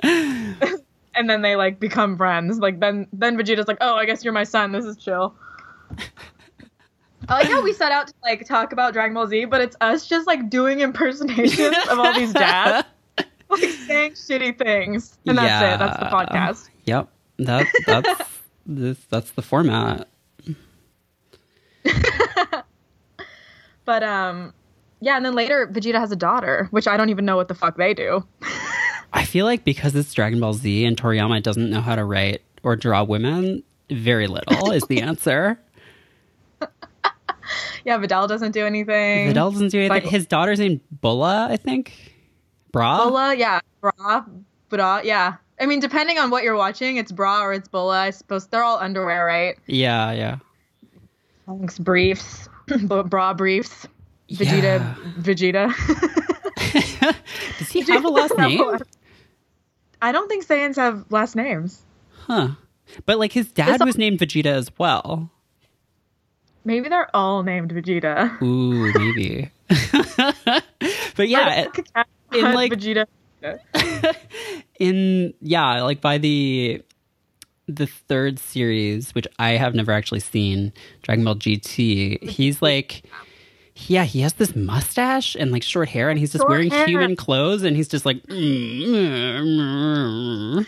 and 1.14 1.28
then 1.28 1.42
they 1.42 1.56
like 1.56 1.80
become 1.80 2.16
friends. 2.16 2.58
Like 2.58 2.80
then 2.80 3.06
then 3.12 3.36
Vegeta's 3.36 3.68
like, 3.68 3.78
"Oh, 3.80 3.94
I 3.94 4.06
guess 4.06 4.24
you're 4.24 4.32
my 4.32 4.44
son. 4.44 4.72
This 4.72 4.84
is 4.84 4.96
chill." 4.96 5.34
I 7.28 7.34
like 7.34 7.48
how 7.48 7.62
we 7.62 7.72
set 7.72 7.92
out 7.92 8.08
to 8.08 8.14
like 8.22 8.46
talk 8.46 8.72
about 8.72 8.92
Dragon 8.92 9.14
Ball 9.14 9.26
Z, 9.26 9.44
but 9.46 9.60
it's 9.60 9.76
us 9.80 10.06
just 10.06 10.26
like 10.26 10.50
doing 10.50 10.80
impersonations 10.80 11.76
of 11.88 11.98
all 11.98 12.12
these 12.14 12.32
dads, 12.32 12.88
like 13.48 13.60
saying 13.60 14.12
shitty 14.12 14.58
things, 14.58 15.18
and 15.26 15.38
that's 15.38 15.74
it. 15.74 15.78
That's 15.78 15.98
the 15.98 16.06
podcast. 16.06 16.70
Yep. 16.86 17.08
That 17.38 17.66
that's 17.86 18.40
this 18.66 18.98
that's 19.08 19.30
the 19.32 19.42
format. 19.42 20.08
But 23.90 24.04
um, 24.04 24.54
yeah, 25.00 25.16
and 25.16 25.24
then 25.26 25.34
later 25.34 25.66
Vegeta 25.66 25.98
has 25.98 26.12
a 26.12 26.16
daughter, 26.16 26.68
which 26.70 26.86
I 26.86 26.96
don't 26.96 27.10
even 27.10 27.24
know 27.24 27.34
what 27.34 27.48
the 27.48 27.56
fuck 27.56 27.76
they 27.76 27.92
do. 27.92 28.24
I 29.12 29.24
feel 29.24 29.44
like 29.46 29.64
because 29.64 29.96
it's 29.96 30.14
Dragon 30.14 30.38
Ball 30.38 30.52
Z 30.52 30.84
and 30.84 30.96
Toriyama 30.96 31.42
doesn't 31.42 31.68
know 31.70 31.80
how 31.80 31.96
to 31.96 32.04
write 32.04 32.40
or 32.62 32.76
draw 32.76 33.02
women, 33.02 33.64
very 33.90 34.28
little 34.28 34.70
is 34.70 34.84
the 34.84 35.00
answer. 35.00 35.58
Yeah, 37.84 37.96
Vidal 37.98 38.28
doesn't 38.28 38.52
do 38.52 38.64
anything. 38.64 39.26
Vidal 39.26 39.50
doesn't 39.50 39.70
do 39.70 39.78
anything. 39.80 40.04
Like- 40.04 40.12
His 40.12 40.26
daughter's 40.26 40.60
named 40.60 40.80
Bulla, 41.00 41.48
I 41.50 41.56
think. 41.56 42.14
Bra. 42.70 43.02
Bulla, 43.08 43.34
yeah, 43.34 43.58
bra, 43.80 44.24
bra, 44.68 45.00
yeah. 45.02 45.36
I 45.60 45.66
mean, 45.66 45.80
depending 45.80 46.18
on 46.18 46.30
what 46.30 46.44
you're 46.44 46.56
watching, 46.56 46.96
it's 46.98 47.10
bra 47.10 47.42
or 47.42 47.52
it's 47.54 47.66
bulla. 47.66 47.98
I 48.02 48.10
suppose 48.10 48.46
they're 48.46 48.62
all 48.62 48.78
underwear, 48.78 49.24
right? 49.26 49.58
Yeah, 49.66 50.12
yeah. 50.12 50.36
Thanks, 51.46 51.78
briefs, 51.78 52.49
bra 53.04 53.34
briefs. 53.34 53.86
Vegeta, 54.30 54.62
Yeah. 54.62 54.94
Vegeta. 55.18 57.14
Does 57.58 57.68
he 57.70 57.80
have 57.92 58.04
a 58.04 58.08
last 58.08 58.36
name? 58.38 58.62
I 60.02 60.12
don't 60.12 60.28
think 60.28 60.46
Saiyans 60.46 60.76
have 60.76 61.04
last 61.10 61.34
names. 61.36 61.82
Huh. 62.26 62.50
But 63.06 63.18
like 63.18 63.32
his 63.32 63.50
dad 63.52 63.80
a- 63.80 63.84
was 63.84 63.98
named 63.98 64.18
Vegeta 64.20 64.46
as 64.46 64.70
well. 64.78 65.30
Maybe 66.64 66.88
they're 66.88 67.14
all 67.16 67.42
named 67.42 67.72
Vegeta. 67.72 68.40
Ooh, 68.42 68.92
maybe. 68.92 69.50
but 71.16 71.28
yeah, 71.28 71.66
in, 72.32 72.54
like- 72.54 72.72
Vegeta. 72.72 73.06
in 74.78 75.34
yeah, 75.40 75.82
like 75.82 76.00
by 76.00 76.18
the 76.18 76.82
the 77.76 77.86
third 77.86 78.38
series, 78.38 79.14
which 79.14 79.26
I 79.38 79.50
have 79.52 79.74
never 79.74 79.92
actually 79.92 80.20
seen, 80.20 80.72
Dragon 81.02 81.24
Ball 81.24 81.36
GT, 81.36 82.22
he's 82.28 82.60
like 82.62 83.02
yeah, 83.86 84.04
he 84.04 84.20
has 84.20 84.34
this 84.34 84.54
mustache 84.54 85.34
and 85.34 85.52
like 85.52 85.62
short 85.62 85.88
hair, 85.88 86.10
and 86.10 86.18
he's 86.18 86.32
just 86.32 86.42
Short 86.42 86.50
wearing 86.50 86.70
hair. 86.70 86.86
human 86.86 87.16
clothes, 87.16 87.62
and 87.62 87.74
he's 87.76 87.88
just 87.88 88.04
like, 88.04 88.22
mm, 88.24 88.82
mm, 88.84 89.44
mm. 89.44 90.66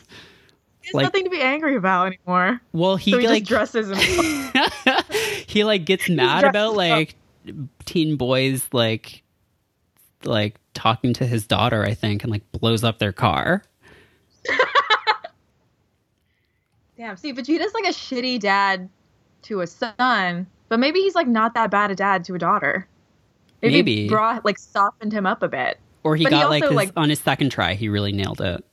There's 0.82 0.94
Like- 0.94 1.04
nothing 1.04 1.24
to 1.24 1.30
be 1.30 1.40
angry 1.40 1.76
about 1.76 2.06
anymore. 2.06 2.60
well, 2.72 2.96
he 2.96 3.10
So 3.12 3.18
he 3.18 3.28
like 3.28 3.44
dresses 3.44 3.88
himself. 3.88 5.06
he 5.46 5.62
like 5.64 5.84
gets 5.84 6.08
mad 6.08 6.44
about 6.44 6.70
up. 6.70 6.76
like 6.76 7.14
teen 7.84 8.16
boys 8.16 8.66
like 8.72 9.22
like 10.24 10.56
talking 10.72 11.12
to 11.14 11.26
his 11.26 11.46
daughter, 11.46 11.84
I 11.84 11.92
think, 11.94 12.22
and 12.22 12.32
like 12.32 12.50
blows 12.52 12.82
up 12.82 12.98
their 12.98 13.12
car. 13.12 13.62
Damn. 17.02 17.16
See, 17.16 17.32
Vegeta's 17.32 17.74
like 17.74 17.84
a 17.84 17.88
shitty 17.88 18.38
dad 18.38 18.88
to 19.42 19.60
a 19.60 19.66
son, 19.66 20.46
but 20.68 20.78
maybe 20.78 21.00
he's 21.00 21.16
like 21.16 21.26
not 21.26 21.52
that 21.54 21.68
bad 21.68 21.90
a 21.90 21.96
dad 21.96 22.22
to 22.26 22.36
a 22.36 22.38
daughter. 22.38 22.86
Maybe, 23.60 23.74
Maybe. 23.74 24.08
brought 24.08 24.44
like 24.44 24.56
softened 24.56 25.12
him 25.12 25.26
up 25.26 25.42
a 25.42 25.48
bit. 25.48 25.80
Or 26.04 26.14
he 26.14 26.22
But 26.22 26.32
he 26.32 26.38
got 26.38 26.50
like, 26.50 26.62
also, 26.62 26.74
his, 26.74 26.76
like- 26.76 26.92
on 26.96 27.10
his 27.10 27.18
second 27.18 27.50
try, 27.50 27.74
he 27.74 27.88
really 27.88 28.12
nailed 28.12 28.40
it. 28.40 28.64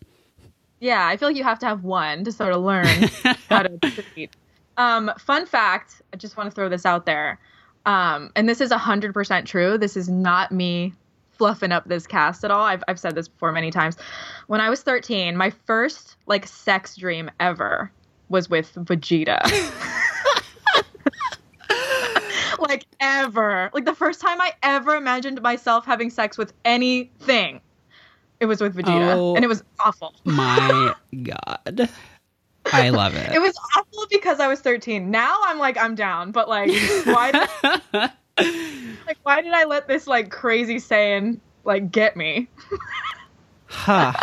Yeah, 0.79 1.07
I 1.07 1.17
feel 1.17 1.27
like 1.27 1.37
you 1.37 1.43
have 1.43 1.57
to 1.59 1.65
have 1.65 1.83
one 1.83 2.23
to 2.23 2.31
sort 2.31 2.53
of 2.53 2.61
learn 2.61 2.85
how 3.49 3.63
to 3.63 3.79
treat. 3.79 4.35
Um, 4.77 5.11
fun 5.17 5.47
fact, 5.47 6.03
I 6.13 6.17
just 6.17 6.37
want 6.37 6.51
to 6.51 6.55
throw 6.55 6.69
this 6.69 6.85
out 6.85 7.07
there. 7.07 7.39
Um, 7.87 8.31
and 8.35 8.47
this 8.47 8.61
is 8.61 8.69
100% 8.69 9.45
true. 9.45 9.79
This 9.79 9.97
is 9.97 10.07
not 10.07 10.51
me 10.51 10.93
fluffing 11.31 11.71
up 11.71 11.87
this 11.87 12.05
cast 12.05 12.43
at 12.43 12.51
all. 12.51 12.63
I've, 12.63 12.83
I've 12.87 12.99
said 12.99 13.15
this 13.15 13.27
before 13.27 13.51
many 13.51 13.71
times. 13.71 13.97
When 14.45 14.61
I 14.61 14.69
was 14.69 14.83
13, 14.83 15.35
my 15.35 15.49
first 15.49 16.15
like 16.27 16.45
sex 16.45 16.95
dream 16.95 17.31
ever 17.39 17.91
was 18.29 18.49
with 18.49 18.73
Vegeta. 18.75 19.39
like 22.59 22.85
ever. 22.99 23.69
Like 23.73 23.85
the 23.85 23.95
first 23.95 24.21
time 24.21 24.39
I 24.41 24.53
ever 24.63 24.95
imagined 24.95 25.41
myself 25.41 25.85
having 25.85 26.09
sex 26.09 26.37
with 26.37 26.53
anything, 26.65 27.61
it 28.39 28.45
was 28.45 28.61
with 28.61 28.75
Vegeta. 28.75 29.15
Oh. 29.15 29.35
And 29.35 29.43
it 29.43 29.47
was 29.47 29.63
awful. 29.79 30.13
My 30.23 30.93
God. 31.23 31.89
I 32.71 32.89
love 32.89 33.15
it. 33.15 33.31
It 33.33 33.39
was 33.39 33.57
awful 33.75 34.05
because 34.11 34.39
I 34.39 34.47
was 34.47 34.59
13. 34.61 35.09
Now 35.09 35.37
I'm 35.45 35.57
like 35.57 35.77
I'm 35.77 35.95
down, 35.95 36.31
but 36.31 36.47
like 36.47 36.71
why 37.05 37.31
did, 37.31 38.11
like 39.07 39.17
why 39.23 39.41
did 39.41 39.53
I 39.53 39.63
let 39.63 39.87
this 39.87 40.07
like 40.07 40.29
crazy 40.29 40.75
Saiyan 40.75 41.39
like 41.63 41.91
get 41.91 42.15
me? 42.15 42.47
huh. 43.65 44.13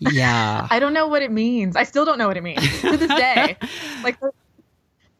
Yeah. 0.00 0.66
I 0.70 0.78
don't 0.78 0.92
know 0.94 1.06
what 1.06 1.22
it 1.22 1.30
means. 1.30 1.76
I 1.76 1.84
still 1.84 2.04
don't 2.04 2.18
know 2.18 2.26
what 2.26 2.36
it 2.36 2.42
means 2.42 2.80
to 2.80 2.96
this 2.96 3.08
day. 3.08 3.56
like 4.02 4.18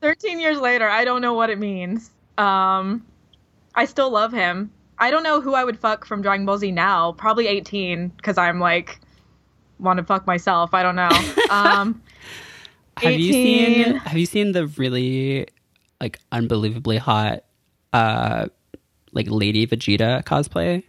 13 0.00 0.40
years 0.40 0.58
later, 0.58 0.88
I 0.88 1.04
don't 1.04 1.20
know 1.20 1.34
what 1.34 1.50
it 1.50 1.58
means. 1.58 2.10
Um 2.38 3.04
I 3.74 3.84
still 3.84 4.10
love 4.10 4.32
him. 4.32 4.72
I 4.98 5.10
don't 5.10 5.22
know 5.22 5.40
who 5.40 5.54
I 5.54 5.64
would 5.64 5.78
fuck 5.78 6.04
from 6.04 6.22
Dragon 6.22 6.44
Ball 6.44 6.58
Z 6.58 6.72
now. 6.72 7.12
Probably 7.12 7.46
18 7.46 8.08
because 8.08 8.36
I'm 8.36 8.58
like 8.58 9.00
want 9.78 9.98
to 9.98 10.04
fuck 10.04 10.26
myself. 10.26 10.74
I 10.74 10.82
don't 10.82 10.96
know. 10.96 11.10
Um, 11.50 12.00
Have 12.98 13.14
you 13.14 13.32
seen 13.32 13.96
have 13.96 14.16
you 14.16 14.26
seen 14.26 14.52
the 14.52 14.68
really 14.68 15.48
like 16.00 16.20
unbelievably 16.30 16.98
hot 16.98 17.42
uh 17.92 18.46
like 19.12 19.26
Lady 19.28 19.66
Vegeta 19.66 20.22
cosplay? 20.22 20.84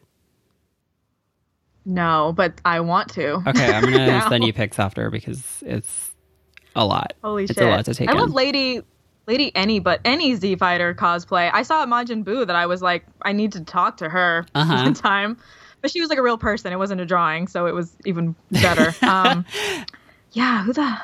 No, 1.86 2.34
but 2.36 2.54
I 2.66 2.80
want 2.82 3.10
to. 3.14 3.42
Okay, 3.48 3.72
I'm 3.74 3.84
gonna 3.84 4.26
send 4.30 4.44
you 4.44 4.54
pics 4.54 4.80
after 4.80 5.10
because 5.10 5.64
it's 5.66 6.12
a 6.76 6.86
lot. 6.86 7.14
Holy 7.24 7.46
it's 7.46 7.54
shit! 7.54 7.64
a 7.64 7.70
lot 7.70 7.86
to 7.86 7.94
take 7.94 8.10
I 8.10 8.14
in. 8.14 8.18
love 8.20 8.32
Lady 8.34 8.82
Lady 9.28 9.52
any 9.56 9.80
but 9.80 10.00
any 10.06 10.36
Z 10.36 10.56
Fighter 10.56 10.94
cosplay. 10.94 11.50
I 11.54 11.64
saw 11.64 11.84
at 11.84 11.90
Majin 11.90 12.24
Buu 12.24 12.46
that 12.48 12.56
I 12.56 12.66
was 12.66 12.82
like, 12.82 13.06
I 13.22 13.32
need 13.34 13.54
to 13.54 13.62
talk 13.64 13.98
to 13.98 14.10
her 14.10 14.46
Uh-huh. 14.56 14.84
one 14.84 14.94
time. 14.94 15.38
But 15.82 15.90
she 15.92 16.00
was 16.00 16.10
like 16.10 16.20
a 16.20 16.24
real 16.24 16.38
person. 16.38 16.72
It 16.72 16.76
wasn't 16.78 17.02
a 17.02 17.06
drawing, 17.06 17.48
so 17.48 17.66
it 17.66 17.74
was 17.74 17.96
even 18.06 18.36
better. 18.52 18.94
um, 19.06 19.46
yeah, 20.32 20.64
who 20.64 20.74
the 20.74 20.98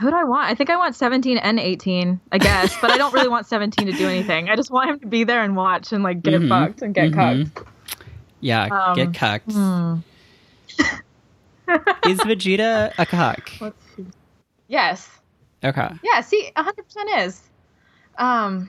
who 0.00 0.10
do 0.10 0.16
I 0.16 0.24
want? 0.24 0.48
I 0.50 0.54
think 0.54 0.70
I 0.70 0.76
want 0.76 0.94
17 0.94 1.38
and 1.38 1.58
18, 1.58 2.20
I 2.30 2.38
guess, 2.38 2.76
but 2.80 2.90
I 2.92 2.98
don't 2.98 3.12
really 3.12 3.28
want 3.28 3.46
17 3.46 3.86
to 3.86 3.92
do 3.92 4.06
anything. 4.08 4.48
I 4.48 4.54
just 4.56 4.70
want 4.70 4.90
him 4.90 5.00
to 5.00 5.06
be 5.06 5.24
there 5.24 5.42
and 5.42 5.56
watch 5.56 5.92
and 5.92 6.04
like 6.04 6.22
get 6.22 6.34
Mhm. 6.40 6.48
fucked 6.48 6.82
and 6.82 6.94
get 6.94 7.10
Mhm. 7.12 7.52
cucked. 7.54 7.68
Yeah, 8.40 8.64
Um, 8.66 8.94
get 8.96 9.14
cucked. 9.14 9.52
Hmm. 9.52 9.96
Is 12.06 12.18
Vegeta 12.20 12.92
a 12.98 13.06
cuck? 13.06 13.50
Yes. 14.70 15.08
Okay. 15.64 15.88
Yeah, 16.04 16.20
see, 16.20 16.50
100% 16.54 17.26
is. 17.26 17.40
Um 18.18 18.68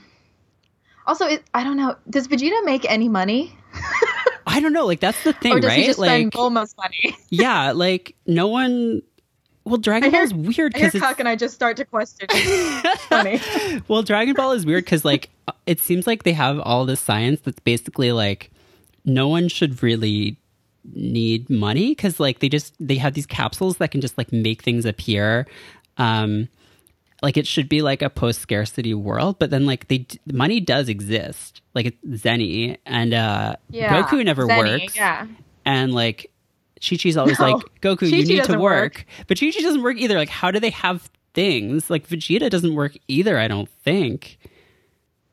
also, 1.05 1.25
it, 1.25 1.43
I 1.53 1.63
don't 1.65 1.75
know. 1.75 1.95
Does 2.09 2.27
Vegeta 2.27 2.63
make 2.63 2.89
any 2.89 3.09
money? 3.09 3.53
I 4.47 4.59
don't 4.61 4.71
know. 4.73 4.85
Like 4.85 4.99
that's 5.01 5.21
the 5.23 5.33
thing, 5.33 5.53
or 5.53 5.59
does 5.59 5.69
right? 5.69 5.79
he 5.79 5.85
just 5.87 5.99
like, 5.99 6.07
spend 6.09 6.31
Bulma's 6.31 6.75
money? 6.77 7.17
yeah, 7.29 7.71
like 7.71 8.15
no 8.27 8.47
one. 8.47 9.01
Well, 9.65 9.77
Dragon 9.77 10.09
hear- 10.09 10.25
Ball 10.25 10.25
is 10.25 10.33
weird 10.57 10.75
I 10.75 10.79
hear 10.79 10.87
because 10.87 11.01
cuck 11.01 11.11
it's 11.11 11.19
and 11.19 11.27
I 11.27 11.35
just 11.35 11.53
start 11.53 11.75
to 11.77 11.85
question. 11.85 12.27
Funny. 13.09 13.41
well, 13.89 14.01
Dragon 14.03 14.35
Ball 14.35 14.53
is 14.53 14.65
weird 14.65 14.85
because 14.85 15.03
like 15.03 15.29
it 15.65 15.79
seems 15.79 16.07
like 16.07 16.23
they 16.23 16.33
have 16.33 16.59
all 16.61 16.85
this 16.85 16.99
science 17.01 17.41
that's 17.41 17.59
basically 17.59 18.11
like 18.13 18.51
no 19.05 19.27
one 19.27 19.47
should 19.47 19.81
really 19.83 20.37
need 20.93 21.49
money 21.49 21.89
because 21.89 22.19
like 22.19 22.39
they 22.39 22.49
just 22.49 22.73
they 22.79 22.95
have 22.95 23.13
these 23.13 23.25
capsules 23.25 23.77
that 23.77 23.91
can 23.91 24.01
just 24.01 24.17
like 24.17 24.31
make 24.31 24.61
things 24.63 24.85
appear. 24.85 25.45
Um, 25.97 26.47
like 27.21 27.35
it 27.35 27.45
should 27.45 27.67
be 27.67 27.81
like 27.81 28.01
a 28.01 28.09
post 28.09 28.39
scarcity 28.41 28.93
world, 28.93 29.39
but 29.39 29.49
then 29.49 29.65
like 29.65 29.87
they 29.89 30.07
money 30.31 30.59
does 30.61 30.87
exist. 30.89 31.61
Like 31.75 31.87
it's 31.87 32.23
Zenny 32.23 32.77
and 32.85 33.13
uh, 33.13 33.55
Yeah. 33.69 34.01
Goku 34.03 34.23
never 34.23 34.47
Zenny, 34.47 34.81
works. 34.81 34.95
Yeah. 34.95 35.27
and 35.65 35.93
like 35.93 36.31
Chi 36.81 36.95
Chi's 36.95 37.17
always 37.17 37.37
No. 37.39 37.51
like, 37.51 37.65
Goku, 37.81 38.03
you 38.03 38.23
Chi-Chi 38.23 38.23
need 38.35 38.43
to 38.45 38.53
work. 38.57 38.61
work. 38.61 39.05
But 39.27 39.37
Chi 39.37 39.51
Chi 39.51 39.59
doesn't 39.59 39.81
work 39.83 39.97
either. 39.97 40.15
Like, 40.15 40.29
how 40.29 40.49
do 40.49 40.61
they 40.61 40.69
have 40.69 41.09
things? 41.33 41.89
Like, 41.89 42.07
Vegeta 42.07 42.49
doesn't 42.49 42.73
work 42.73 42.93
either, 43.09 43.37
I 43.37 43.49
don't 43.49 43.67
think. 43.83 44.37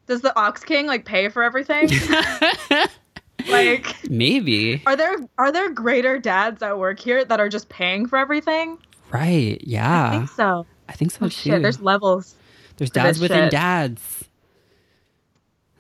Does 0.08 0.22
the 0.22 0.36
Ox 0.36 0.64
King 0.64 0.86
like 0.88 1.04
pay 1.04 1.28
for 1.28 1.44
everything? 1.44 1.88
like 3.50 4.08
Maybe. 4.10 4.82
are 4.86 4.96
there 4.96 5.16
are 5.38 5.52
there 5.52 5.70
greater 5.70 6.18
dads 6.18 6.62
at 6.62 6.78
work 6.78 6.98
here 7.00 7.24
that 7.24 7.40
are 7.40 7.48
just 7.48 7.68
paying 7.68 8.06
for 8.06 8.18
everything? 8.18 8.78
Right. 9.10 9.58
Yeah. 9.62 10.08
I 10.08 10.18
think 10.18 10.30
so. 10.30 10.66
I 10.88 10.92
think 10.92 11.10
so 11.12 11.18
Oh 11.22 11.28
too. 11.28 11.30
shit, 11.30 11.62
there's 11.62 11.80
levels. 11.80 12.34
There's 12.76 12.90
dads 12.90 13.20
within 13.20 13.44
shit. 13.44 13.52
dads. 13.52 14.24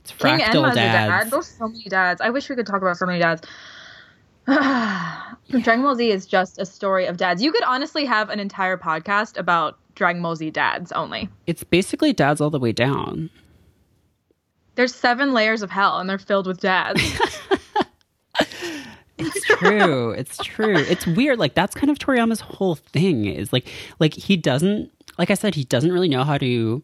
It's 0.00 0.12
King 0.12 0.38
fractal 0.38 0.62
Enma's 0.64 0.72
a 0.72 0.74
dads. 0.76 1.24
dad. 1.24 1.30
There's 1.30 1.46
so 1.46 1.68
many 1.68 1.84
dads. 1.84 2.20
I 2.20 2.30
wish 2.30 2.48
we 2.48 2.56
could 2.56 2.66
talk 2.66 2.80
about 2.80 2.96
so 2.96 3.06
many 3.06 3.18
dads. 3.18 3.42
Dragon 5.50 5.82
Ball 5.82 5.94
Z 5.94 6.10
is 6.10 6.26
just 6.26 6.58
a 6.60 6.66
story 6.66 7.06
of 7.06 7.16
dads. 7.16 7.42
You 7.42 7.52
could 7.52 7.64
honestly 7.64 8.04
have 8.04 8.30
an 8.30 8.40
entire 8.40 8.76
podcast 8.76 9.36
about 9.38 9.78
Dragon 9.94 10.22
Ball 10.22 10.36
Z 10.36 10.50
dads 10.50 10.92
only. 10.92 11.28
It's 11.46 11.64
basically 11.64 12.12
dads 12.12 12.40
all 12.40 12.50
the 12.50 12.58
way 12.60 12.72
down. 12.72 13.30
There's 14.76 14.94
seven 14.94 15.32
layers 15.32 15.62
of 15.62 15.70
hell, 15.70 15.98
and 15.98 16.08
they're 16.08 16.18
filled 16.18 16.46
with 16.46 16.60
dads. 16.60 17.02
It's 19.18 19.46
true. 19.46 20.10
it's 20.10 20.36
true. 20.44 20.76
It's 20.76 21.06
weird. 21.06 21.38
Like 21.38 21.54
that's 21.54 21.74
kind 21.74 21.90
of 21.90 21.98
Toriyama's 21.98 22.40
whole 22.40 22.74
thing 22.74 23.24
is 23.24 23.50
like 23.50 23.66
like 23.98 24.12
he 24.12 24.36
doesn't 24.36 24.90
like 25.18 25.30
I 25.30 25.34
said, 25.34 25.54
he 25.54 25.64
doesn't 25.64 25.90
really 25.90 26.08
know 26.08 26.22
how 26.22 26.36
to 26.36 26.82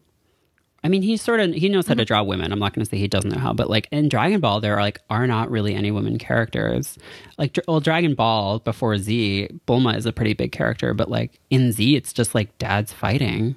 I 0.85 0.89
mean, 0.89 1.01
he 1.01 1.15
sort 1.15 1.39
of 1.39 1.53
he 1.53 1.69
knows 1.69 1.87
how 1.87 1.93
to 1.93 2.01
mm-hmm. 2.01 2.07
draw 2.07 2.23
women. 2.23 2.51
I'm 2.51 2.59
not 2.59 2.73
going 2.73 2.83
to 2.83 2.89
say 2.89 2.97
he 2.97 3.07
doesn't 3.07 3.29
know 3.29 3.39
how, 3.39 3.53
but 3.53 3.69
like 3.69 3.87
in 3.91 4.09
Dragon 4.09 4.41
Ball, 4.41 4.59
there 4.59 4.75
are 4.75 4.81
like 4.81 4.99
are 5.09 5.27
not 5.27 5.49
really 5.49 5.75
any 5.75 5.91
women 5.91 6.17
characters. 6.17 6.97
Like, 7.37 7.57
well, 7.67 7.79
Dragon 7.79 8.15
Ball 8.15 8.59
before 8.59 8.97
Z, 8.97 9.49
Bulma 9.65 9.95
is 9.95 10.05
a 10.05 10.11
pretty 10.11 10.33
big 10.33 10.51
character, 10.51 10.93
but 10.93 11.09
like 11.09 11.39
in 11.49 11.71
Z, 11.71 11.95
it's 11.95 12.11
just 12.11 12.35
like 12.35 12.57
dads 12.57 12.91
fighting. 12.91 13.55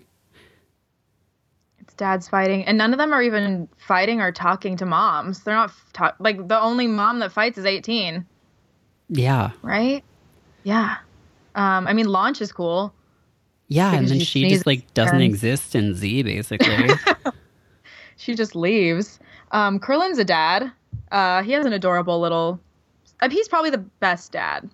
Dads 1.96 2.28
fighting, 2.28 2.64
and 2.66 2.76
none 2.76 2.92
of 2.92 2.98
them 2.98 3.12
are 3.12 3.22
even 3.22 3.68
fighting 3.78 4.20
or 4.20 4.30
talking 4.32 4.76
to 4.76 4.86
moms. 4.86 5.42
They're 5.42 5.54
not 5.54 5.72
ta- 5.92 6.14
like 6.18 6.48
the 6.48 6.60
only 6.60 6.86
mom 6.86 7.20
that 7.20 7.32
fights 7.32 7.56
is 7.58 7.64
18, 7.64 8.24
Yeah, 9.08 9.50
right? 9.62 10.04
Yeah. 10.62 10.96
Um, 11.54 11.86
I 11.86 11.92
mean, 11.94 12.06
Launch 12.08 12.40
is 12.42 12.52
cool. 12.52 12.92
yeah, 13.68 13.94
and 13.94 14.06
then 14.08 14.18
she 14.18 14.24
she 14.44 14.48
just 14.50 14.66
like 14.66 14.92
doesn't 14.94 15.20
exist 15.22 15.74
in 15.74 15.94
Z, 15.94 16.22
basically. 16.22 16.90
She 18.18 18.34
just 18.34 18.56
leaves. 18.56 19.18
Um, 19.52 19.78
Krillin's 19.78 20.18
a 20.18 20.24
dad. 20.24 20.72
Uh, 21.12 21.42
he 21.42 21.52
has 21.52 21.66
an 21.66 21.74
adorable 21.74 22.18
little. 22.18 22.58
Uh, 23.20 23.28
he's 23.28 23.46
probably 23.46 23.68
the 23.68 23.84
best 24.00 24.32
dad. 24.32 24.70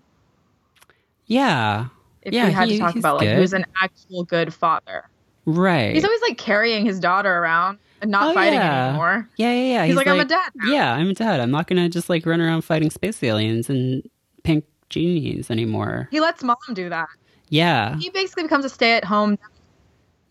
yeah, 1.27 1.87
If 2.23 2.33
Yeah, 2.33 2.47
we 2.47 2.53
had 2.53 2.69
he- 2.69 2.75
to 2.79 2.81
talk 2.85 2.95
about 2.97 3.17
like 3.19 3.27
good. 3.29 3.37
who's 3.39 3.53
an 3.53 3.65
actual 3.83 4.25
good 4.25 4.55
father. 4.55 5.09
Right. 5.47 5.95
He's 5.95 6.05
always 6.05 6.21
like 6.23 6.39
carrying 6.39 6.85
his 6.85 6.99
daughter 7.01 7.33
around 7.39 7.79
and 8.01 8.11
not 8.11 8.31
Oh, 8.31 8.35
fighting 8.35 8.59
yeah. 8.59 8.89
anymore. 8.89 9.29
Yeah, 9.37 9.53
yeah, 9.53 9.73
yeah. 9.73 9.85
He's 9.87 9.97
like, 9.97 10.07
"I'm 10.07 10.21
a 10.21 10.25
dad 10.25 10.51
now." 10.55 10.71
Yeah, 10.73 10.93
I'm 10.95 11.09
a 11.11 11.15
dad. 11.15 11.41
I'm 11.41 11.51
not 11.51 11.67
gonna 11.67 11.89
just 11.89 12.09
like 12.09 12.27
run 12.27 12.41
around 12.41 12.63
fighting 12.63 12.91
space 12.91 13.23
aliens 13.23 13.69
and 13.71 14.03
pink 14.45 14.65
genies 14.91 15.51
anymore. 15.51 16.09
He 16.11 16.21
lets 16.21 16.43
mom 16.43 16.57
do 16.75 16.89
that. 16.89 17.09
Yeah, 17.49 17.97
He 17.99 18.09
basically 18.11 18.45
becomes 18.45 18.65
a 18.65 18.71
stay-at-home. 18.71 19.39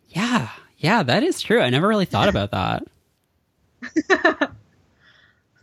yeah, 0.09 0.49
yeah. 0.77 1.03
That 1.03 1.21
is 1.23 1.39
true. 1.39 1.61
I 1.61 1.69
never 1.69 1.87
really 1.87 2.05
thought 2.05 2.27
about 2.29 2.49
that. 2.51 2.83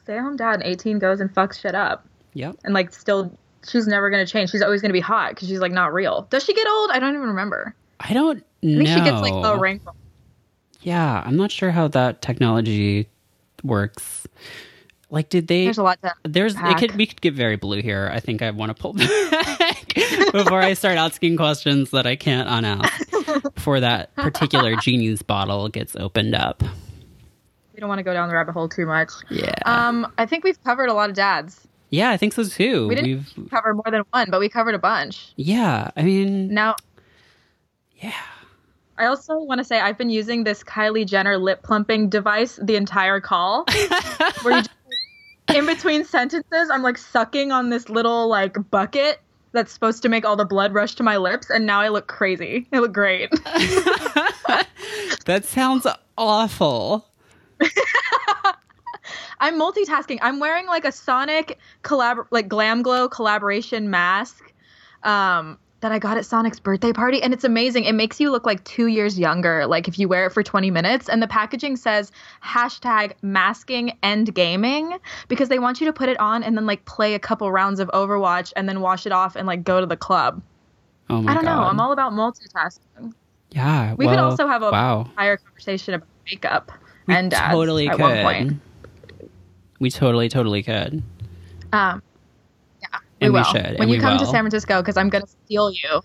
Stay-at-home 0.04 0.36
dad, 0.36 0.54
and 0.54 0.62
18 0.62 0.98
goes 0.98 1.20
and 1.20 1.32
fucks 1.34 1.60
shit 1.60 1.74
up, 1.74 2.06
Yep. 2.34 2.56
and 2.64 2.72
like 2.74 2.92
still, 2.92 3.36
she's 3.68 3.86
never 3.86 4.08
gonna 4.10 4.26
change. 4.26 4.50
She's 4.50 4.62
always 4.62 4.80
gonna 4.80 4.92
be 4.94 5.00
hot 5.00 5.30
because 5.34 5.48
she's 5.48 5.58
like 5.60 5.72
not 5.72 5.92
real. 5.92 6.26
Does 6.30 6.44
she 6.44 6.54
get 6.54 6.66
old? 6.66 6.90
I 6.92 6.98
don't 6.98 7.14
even 7.14 7.28
remember. 7.28 7.74
I 8.00 8.14
don't 8.14 8.42
I 8.62 8.66
think 8.66 8.88
she 8.88 9.00
gets 9.00 9.20
like 9.20 9.32
a 9.32 9.58
wrinkle. 9.58 9.94
Yeah, 10.80 11.22
I'm 11.24 11.36
not 11.36 11.50
sure 11.50 11.70
how 11.70 11.88
that 11.88 12.22
technology 12.22 13.08
works. 13.62 14.26
Like, 15.10 15.28
did 15.30 15.48
they? 15.48 15.64
There's 15.64 15.78
a 15.78 15.82
lot 15.82 16.00
to. 16.02 16.12
There's 16.24 16.54
it 16.56 16.76
could 16.78 16.94
we 16.96 17.06
could 17.06 17.20
get 17.20 17.34
very 17.34 17.56
blue 17.56 17.80
here. 17.82 18.10
I 18.12 18.20
think 18.20 18.42
I 18.42 18.50
want 18.50 18.74
to 18.76 18.80
pull 18.80 18.92
back 19.30 19.94
before 20.32 20.60
I 20.60 20.74
start 20.74 20.98
asking 20.98 21.36
questions 21.36 21.90
that 21.92 22.06
I 22.06 22.14
can't 22.16 22.48
unask 22.48 23.54
before 23.54 23.80
that 23.80 24.14
particular 24.16 24.76
genie's 24.76 25.22
bottle 25.22 25.68
gets 25.68 25.96
opened 25.96 26.34
up. 26.34 26.62
We 27.74 27.80
don't 27.80 27.88
want 27.88 28.00
to 28.00 28.02
go 28.04 28.12
down 28.12 28.28
the 28.28 28.34
rabbit 28.34 28.52
hole 28.52 28.68
too 28.68 28.86
much. 28.86 29.10
Yeah. 29.30 29.54
Um, 29.64 30.12
I 30.18 30.26
think 30.26 30.44
we've 30.44 30.62
covered 30.64 30.88
a 30.88 30.92
lot 30.94 31.08
of 31.10 31.16
dads. 31.16 31.66
yeah, 31.90 32.10
I 32.10 32.16
think 32.16 32.32
so 32.34 32.44
too. 32.44 32.88
We 32.88 32.94
didn't 32.96 33.34
We've 33.36 33.50
cover 33.50 33.72
more 33.72 33.90
than 33.90 34.02
one, 34.10 34.28
but 34.30 34.40
we 34.40 34.48
covered 34.48 34.74
a 34.74 34.78
bunch. 34.78 35.32
yeah, 35.36 35.90
I 35.96 36.02
mean 36.02 36.52
Now, 36.52 36.76
yeah. 37.96 38.12
I 38.98 39.06
also 39.06 39.38
want 39.38 39.58
to 39.58 39.64
say 39.64 39.80
I've 39.80 39.96
been 39.96 40.10
using 40.10 40.44
this 40.44 40.62
Kylie 40.62 41.06
Jenner 41.06 41.38
lip 41.38 41.62
plumping 41.62 42.08
device 42.08 42.58
the 42.62 42.76
entire 42.76 43.20
call, 43.20 43.64
where 44.42 44.56
you 44.56 44.62
just, 44.62 44.70
in 45.54 45.66
between 45.66 46.04
sentences, 46.04 46.70
I'm 46.70 46.82
like 46.82 46.98
sucking 46.98 47.52
on 47.52 47.70
this 47.70 47.88
little 47.88 48.28
like 48.28 48.56
bucket 48.70 49.20
that's 49.52 49.72
supposed 49.72 50.02
to 50.02 50.08
make 50.08 50.26
all 50.26 50.36
the 50.36 50.44
blood 50.44 50.74
rush 50.74 50.94
to 50.96 51.02
my 51.02 51.16
lips, 51.16 51.48
and 51.48 51.64
now 51.64 51.80
I 51.80 51.88
look 51.88 52.08
crazy. 52.08 52.66
I 52.72 52.80
look 52.80 52.92
great. 52.92 53.30
That 55.28 55.44
sounds 55.44 55.86
awful. 56.16 57.06
I'm 59.40 59.60
multitasking. 59.60 60.18
I'm 60.22 60.40
wearing 60.40 60.66
like 60.66 60.86
a 60.86 60.92
Sonic 60.92 61.58
collab 61.82 62.26
like 62.30 62.48
Glam 62.48 62.80
Glow 62.80 63.10
collaboration 63.10 63.90
mask 63.90 64.54
um 65.02 65.58
that 65.80 65.92
I 65.92 65.98
got 65.98 66.16
at 66.16 66.26
Sonic's 66.26 66.58
birthday 66.58 66.92
party 66.92 67.22
and 67.22 67.32
it's 67.32 67.44
amazing. 67.44 67.84
It 67.84 67.92
makes 67.94 68.18
you 68.20 68.30
look 68.30 68.44
like 68.44 68.64
2 68.64 68.86
years 68.86 69.18
younger 69.18 69.66
like 69.66 69.86
if 69.88 69.98
you 69.98 70.08
wear 70.08 70.26
it 70.26 70.30
for 70.32 70.42
20 70.42 70.70
minutes 70.70 71.08
and 71.08 71.22
the 71.22 71.28
packaging 71.28 71.76
says 71.76 72.10
hashtag 72.44 73.12
masking 73.22 73.96
and 74.02 74.34
gaming 74.34 74.98
because 75.28 75.48
they 75.48 75.58
want 75.58 75.80
you 75.80 75.86
to 75.86 75.92
put 75.92 76.08
it 76.08 76.18
on 76.18 76.42
and 76.42 76.56
then 76.56 76.66
like 76.66 76.84
play 76.84 77.14
a 77.14 77.18
couple 77.18 77.50
rounds 77.52 77.78
of 77.80 77.88
Overwatch 77.88 78.52
and 78.56 78.68
then 78.68 78.80
wash 78.80 79.06
it 79.06 79.12
off 79.12 79.36
and 79.36 79.46
like 79.46 79.62
go 79.64 79.80
to 79.80 79.86
the 79.86 79.96
club. 79.96 80.42
Oh 81.10 81.22
my 81.22 81.32
I 81.32 81.34
don't 81.34 81.44
god. 81.44 81.56
know. 81.62 81.68
I'm 81.68 81.80
all 81.80 81.92
about 81.92 82.12
multitasking. 82.12 83.12
yeah. 83.50 83.94
We 83.94 84.06
could 84.06 84.18
also 84.18 84.46
have 84.46 84.62
a 84.62 84.70
wow. 84.70 85.00
entire 85.02 85.36
conversation 85.36 85.94
about 85.94 86.08
makeup 86.26 86.72
We 87.06 87.14
and 87.14 87.30
totally 87.32 87.88
at 87.88 87.96
could. 87.96 88.00
one 88.02 88.22
point. 88.22 88.60
We 89.80 89.90
totally, 89.90 90.28
totally 90.28 90.62
could. 90.62 91.02
Um, 91.72 92.02
we 93.20 93.26
And 93.26 93.34
we 93.34 93.40
will. 93.40 93.44
should, 93.44 93.78
when 93.78 93.88
you 93.88 93.96
we 93.96 94.00
come 94.00 94.18
to. 94.18 94.24
San 94.26 94.42
Francisco, 94.42 94.80
because 94.80 94.96
I'm 94.96 95.08
gonna 95.08 95.26
steal 95.26 95.70
you. 95.70 96.00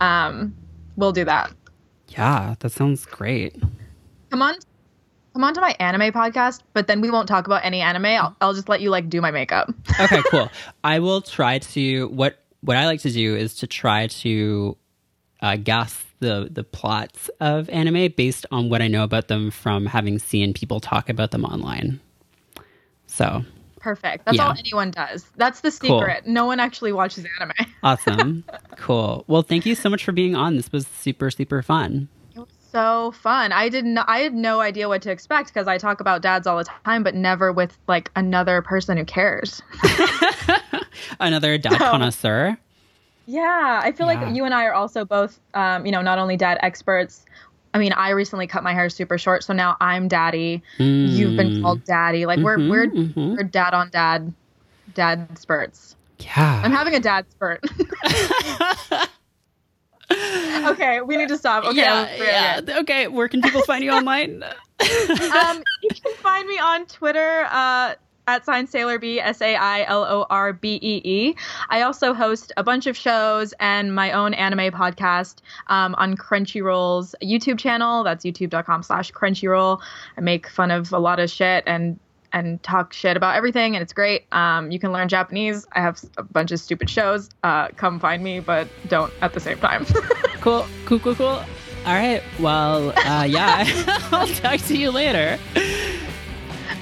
Um, 0.00 0.54
we'll 0.96 1.12
do 1.12 1.24
that. 1.24 1.52
Yeah, 2.08 2.54
that 2.60 2.70
sounds 2.72 3.06
great. 3.06 3.56
Come 4.30 4.42
on, 4.42 4.54
come 5.34 5.44
on 5.44 5.54
to 5.54 5.60
my 5.60 5.74
anime 5.80 6.12
podcast, 6.12 6.62
but 6.74 6.86
then 6.86 7.00
we 7.00 7.10
won't 7.10 7.28
talk 7.28 7.46
about 7.46 7.64
any 7.64 7.80
anime. 7.80 8.06
I'll, 8.06 8.36
I'll 8.40 8.54
just 8.54 8.68
let 8.68 8.80
you 8.80 8.90
like 8.90 9.08
do 9.08 9.20
my 9.20 9.30
makeup. 9.30 9.72
Okay, 10.00 10.22
cool. 10.30 10.50
I 10.84 10.98
will 10.98 11.20
try 11.20 11.58
to 11.58 12.08
what 12.08 12.38
what 12.62 12.76
I 12.76 12.86
like 12.86 13.00
to 13.02 13.10
do 13.10 13.34
is 13.36 13.54
to 13.56 13.66
try 13.66 14.06
to 14.08 14.76
uh, 15.40 15.56
guess 15.56 16.04
the 16.18 16.48
the 16.50 16.64
plots 16.64 17.30
of 17.40 17.68
anime 17.70 18.12
based 18.16 18.44
on 18.50 18.68
what 18.68 18.82
I 18.82 18.88
know 18.88 19.04
about 19.04 19.28
them 19.28 19.50
from 19.50 19.86
having 19.86 20.18
seen 20.18 20.52
people 20.52 20.80
talk 20.80 21.08
about 21.08 21.30
them 21.30 21.44
online. 21.44 22.00
So 23.06 23.44
Perfect. 23.80 24.26
That's 24.26 24.36
Yeah. 24.36 24.48
all 24.48 24.54
anyone 24.58 24.90
does. 24.90 25.24
That's 25.36 25.60
the 25.60 25.70
Cool. 25.70 25.98
secret. 26.00 26.26
No 26.26 26.44
one 26.46 26.60
actually 26.60 26.92
watches 26.92 27.24
anime. 27.40 27.52
awesome, 27.82 28.44
cool. 28.76 29.24
Well, 29.26 29.42
thank 29.42 29.64
you 29.66 29.74
so 29.74 29.88
much 29.88 30.04
for 30.04 30.12
being 30.12 30.36
on. 30.36 30.56
This 30.56 30.70
was 30.70 30.86
super 30.86 31.30
super 31.30 31.62
fun. 31.62 32.08
It 32.36 32.40
was 32.40 32.48
so 32.70 33.12
fun. 33.12 33.52
I 33.52 33.68
didn't. 33.70 33.96
I 33.98 34.18
had 34.18 34.34
no 34.34 34.60
idea 34.60 34.88
what 34.88 35.00
to 35.02 35.10
expect 35.10 35.48
because 35.52 35.66
I 35.66 35.78
talk 35.78 36.00
about 36.00 36.20
dads 36.22 36.46
all 36.46 36.58
the 36.58 36.64
time, 36.84 37.02
but 37.02 37.14
never 37.14 37.52
with 37.52 37.76
like 37.88 38.10
another 38.16 38.60
person 38.62 38.98
who 38.98 39.04
cares. 39.04 39.62
Another 41.18 41.58
dad 41.58 41.78
connoisseur. 41.78 42.56
Yeah, 43.26 43.80
I 43.82 43.92
feel 43.92 44.10
Yeah. 44.10 44.20
like 44.24 44.34
you 44.34 44.44
and 44.44 44.54
I 44.54 44.64
are 44.64 44.72
also 44.74 45.04
both, 45.04 45.38
um, 45.54 45.86
you 45.86 45.92
know, 45.92 46.02
not 46.02 46.18
only 46.18 46.36
dad 46.36 46.58
experts. 46.62 47.24
I 47.72 47.78
mean, 47.78 47.92
I 47.92 48.10
recently 48.10 48.46
cut 48.46 48.62
my 48.62 48.72
hair 48.72 48.88
super 48.90 49.16
short, 49.16 49.44
so 49.44 49.52
now 49.52 49.76
I'm 49.80 50.08
daddy. 50.08 50.62
You've 50.78 51.36
been 51.36 51.62
called 51.62 51.84
daddy. 51.84 52.26
Like 52.26 52.40
we're 52.40 52.58
we're 52.58 52.86
mhm. 52.86 53.36
we're 53.36 53.44
dad 53.44 53.74
on 53.74 53.90
dad, 53.90 54.32
dad 54.94 55.38
spurts. 55.38 55.96
Yeah. 56.18 56.62
I'm 56.64 56.72
having 56.72 56.94
a 56.94 57.00
dad 57.00 57.26
spurt. 57.30 57.64
okay, 60.10 61.00
we 61.00 61.16
need 61.16 61.28
to 61.28 61.38
stop. 61.38 61.64
Okay, 61.64 61.78
yeah, 61.78 61.94
let's 61.94 62.16
do 62.16 62.22
it 62.22 62.28
yeah. 62.68 62.78
Okay, 62.80 63.06
where 63.08 63.28
can 63.28 63.40
people 63.40 63.62
find 63.62 63.84
you 63.84 63.90
online? 63.96 64.42
um, 64.42 65.62
you 65.82 65.90
can 65.90 66.14
find 66.16 66.48
me 66.48 66.58
on 66.58 66.86
Twitter 66.86 67.46
uh, 67.50 67.94
at 68.30 68.44
sign 68.44 68.66
Sailor 68.66 68.98
B 68.98 69.20
S 69.20 69.40
A 69.40 69.56
I 69.56 69.84
L 69.84 70.04
O 70.04 70.26
R 70.30 70.52
B 70.52 70.78
E 70.82 71.00
E. 71.04 71.34
I 71.68 71.82
also 71.82 72.14
host 72.14 72.52
a 72.56 72.62
bunch 72.62 72.86
of 72.86 72.96
shows 72.96 73.52
and 73.60 73.94
my 73.94 74.12
own 74.12 74.34
anime 74.34 74.72
podcast 74.72 75.36
um, 75.66 75.94
on 75.96 76.16
Crunchyroll's 76.16 77.14
YouTube 77.22 77.58
channel. 77.58 78.04
That's 78.04 78.24
youtube.com/slash 78.24 79.12
Crunchyroll. 79.12 79.80
I 80.16 80.20
make 80.20 80.48
fun 80.48 80.70
of 80.70 80.92
a 80.92 80.98
lot 80.98 81.20
of 81.20 81.30
shit 81.30 81.64
and 81.66 81.98
and 82.32 82.62
talk 82.62 82.92
shit 82.92 83.16
about 83.16 83.34
everything, 83.34 83.74
and 83.74 83.82
it's 83.82 83.92
great. 83.92 84.24
Um, 84.32 84.70
you 84.70 84.78
can 84.78 84.92
learn 84.92 85.08
Japanese. 85.08 85.66
I 85.72 85.80
have 85.80 86.00
a 86.16 86.22
bunch 86.22 86.52
of 86.52 86.60
stupid 86.60 86.88
shows. 86.88 87.28
Uh, 87.42 87.68
come 87.68 87.98
find 87.98 88.22
me, 88.22 88.38
but 88.38 88.68
don't 88.88 89.12
at 89.20 89.32
the 89.32 89.40
same 89.40 89.58
time. 89.58 89.84
cool, 90.40 90.66
cool, 90.84 91.00
cool, 91.00 91.14
cool. 91.16 91.26
All 91.86 91.94
right. 91.94 92.22
Well, 92.38 92.90
uh, 92.90 93.24
yeah, 93.24 93.64
I'll 94.12 94.28
talk 94.28 94.60
to 94.60 94.76
you 94.76 94.90
later. 94.90 95.38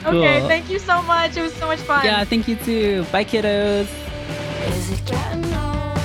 Okay, 0.09 0.41
thank 0.49 0.71
you 0.71 0.79
so 0.79 1.03
much. 1.03 1.37
It 1.37 1.43
was 1.43 1.53
so 1.55 1.67
much 1.67 1.81
fun. 1.81 2.05
Yeah, 2.05 2.25
thank 2.25 2.49
you 2.49 2.57
too. 2.57 3.05
Bye, 3.13 3.25
kiddos. 3.25 3.89
Is 4.69 4.91
it 4.91 5.05
getting 5.05 5.45
old? 5.45 5.99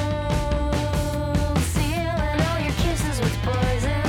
Sealing 1.59 2.41
all 2.41 2.59
your 2.59 2.73
kisses 2.83 3.19
with 3.21 3.35
poison. 3.43 4.01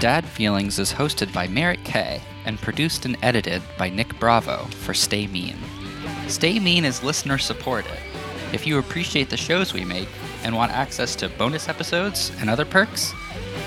Dad 0.00 0.24
Feelings 0.24 0.78
is 0.78 0.92
hosted 0.92 1.32
by 1.32 1.48
Merritt 1.48 1.82
K 1.84 2.20
and 2.44 2.58
produced 2.60 3.04
and 3.06 3.16
edited 3.22 3.62
by 3.78 3.88
Nick 3.88 4.18
Bravo 4.20 4.64
for 4.82 4.94
Stay 4.94 5.26
Mean. 5.26 5.56
Stay 6.28 6.58
Mean 6.58 6.84
is 6.84 7.02
listener 7.02 7.38
supported. 7.38 7.90
If 8.52 8.66
you 8.66 8.78
appreciate 8.78 9.30
the 9.30 9.36
shows 9.36 9.74
we 9.74 9.84
make 9.84 10.08
and 10.44 10.54
want 10.54 10.72
access 10.72 11.16
to 11.16 11.28
bonus 11.28 11.68
episodes 11.68 12.30
and 12.38 12.48
other 12.48 12.64
perks, 12.64 13.12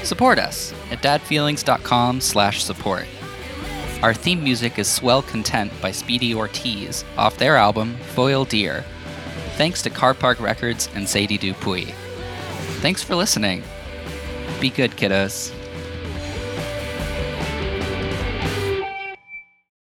support 0.04 0.40
us 0.40 0.74
at 0.92 1.02
dadfeelings.com 1.02 2.22
slash 2.22 2.64
support. 2.64 3.06
Our 4.04 4.14
theme 4.14 4.44
music 4.44 4.78
is 4.78 4.88
Swell 4.88 5.24
Content 5.24 5.72
by 5.82 5.90
Speedy 5.90 6.36
Ortiz 6.36 7.04
off 7.18 7.38
their 7.38 7.56
album 7.56 7.98
Foil 8.14 8.46
Deer. 8.46 8.86
Thanks 9.56 9.82
to 9.82 9.90
Car 9.90 10.14
Park 10.14 10.40
Records 10.40 10.88
and 10.94 11.10
Sadie 11.10 11.40
Dupuis. 11.40 11.92
Thanks 12.80 13.02
for 13.02 13.16
listening. 13.16 13.64
Be 14.62 14.70
good, 14.70 14.92
kiddos. 14.92 15.52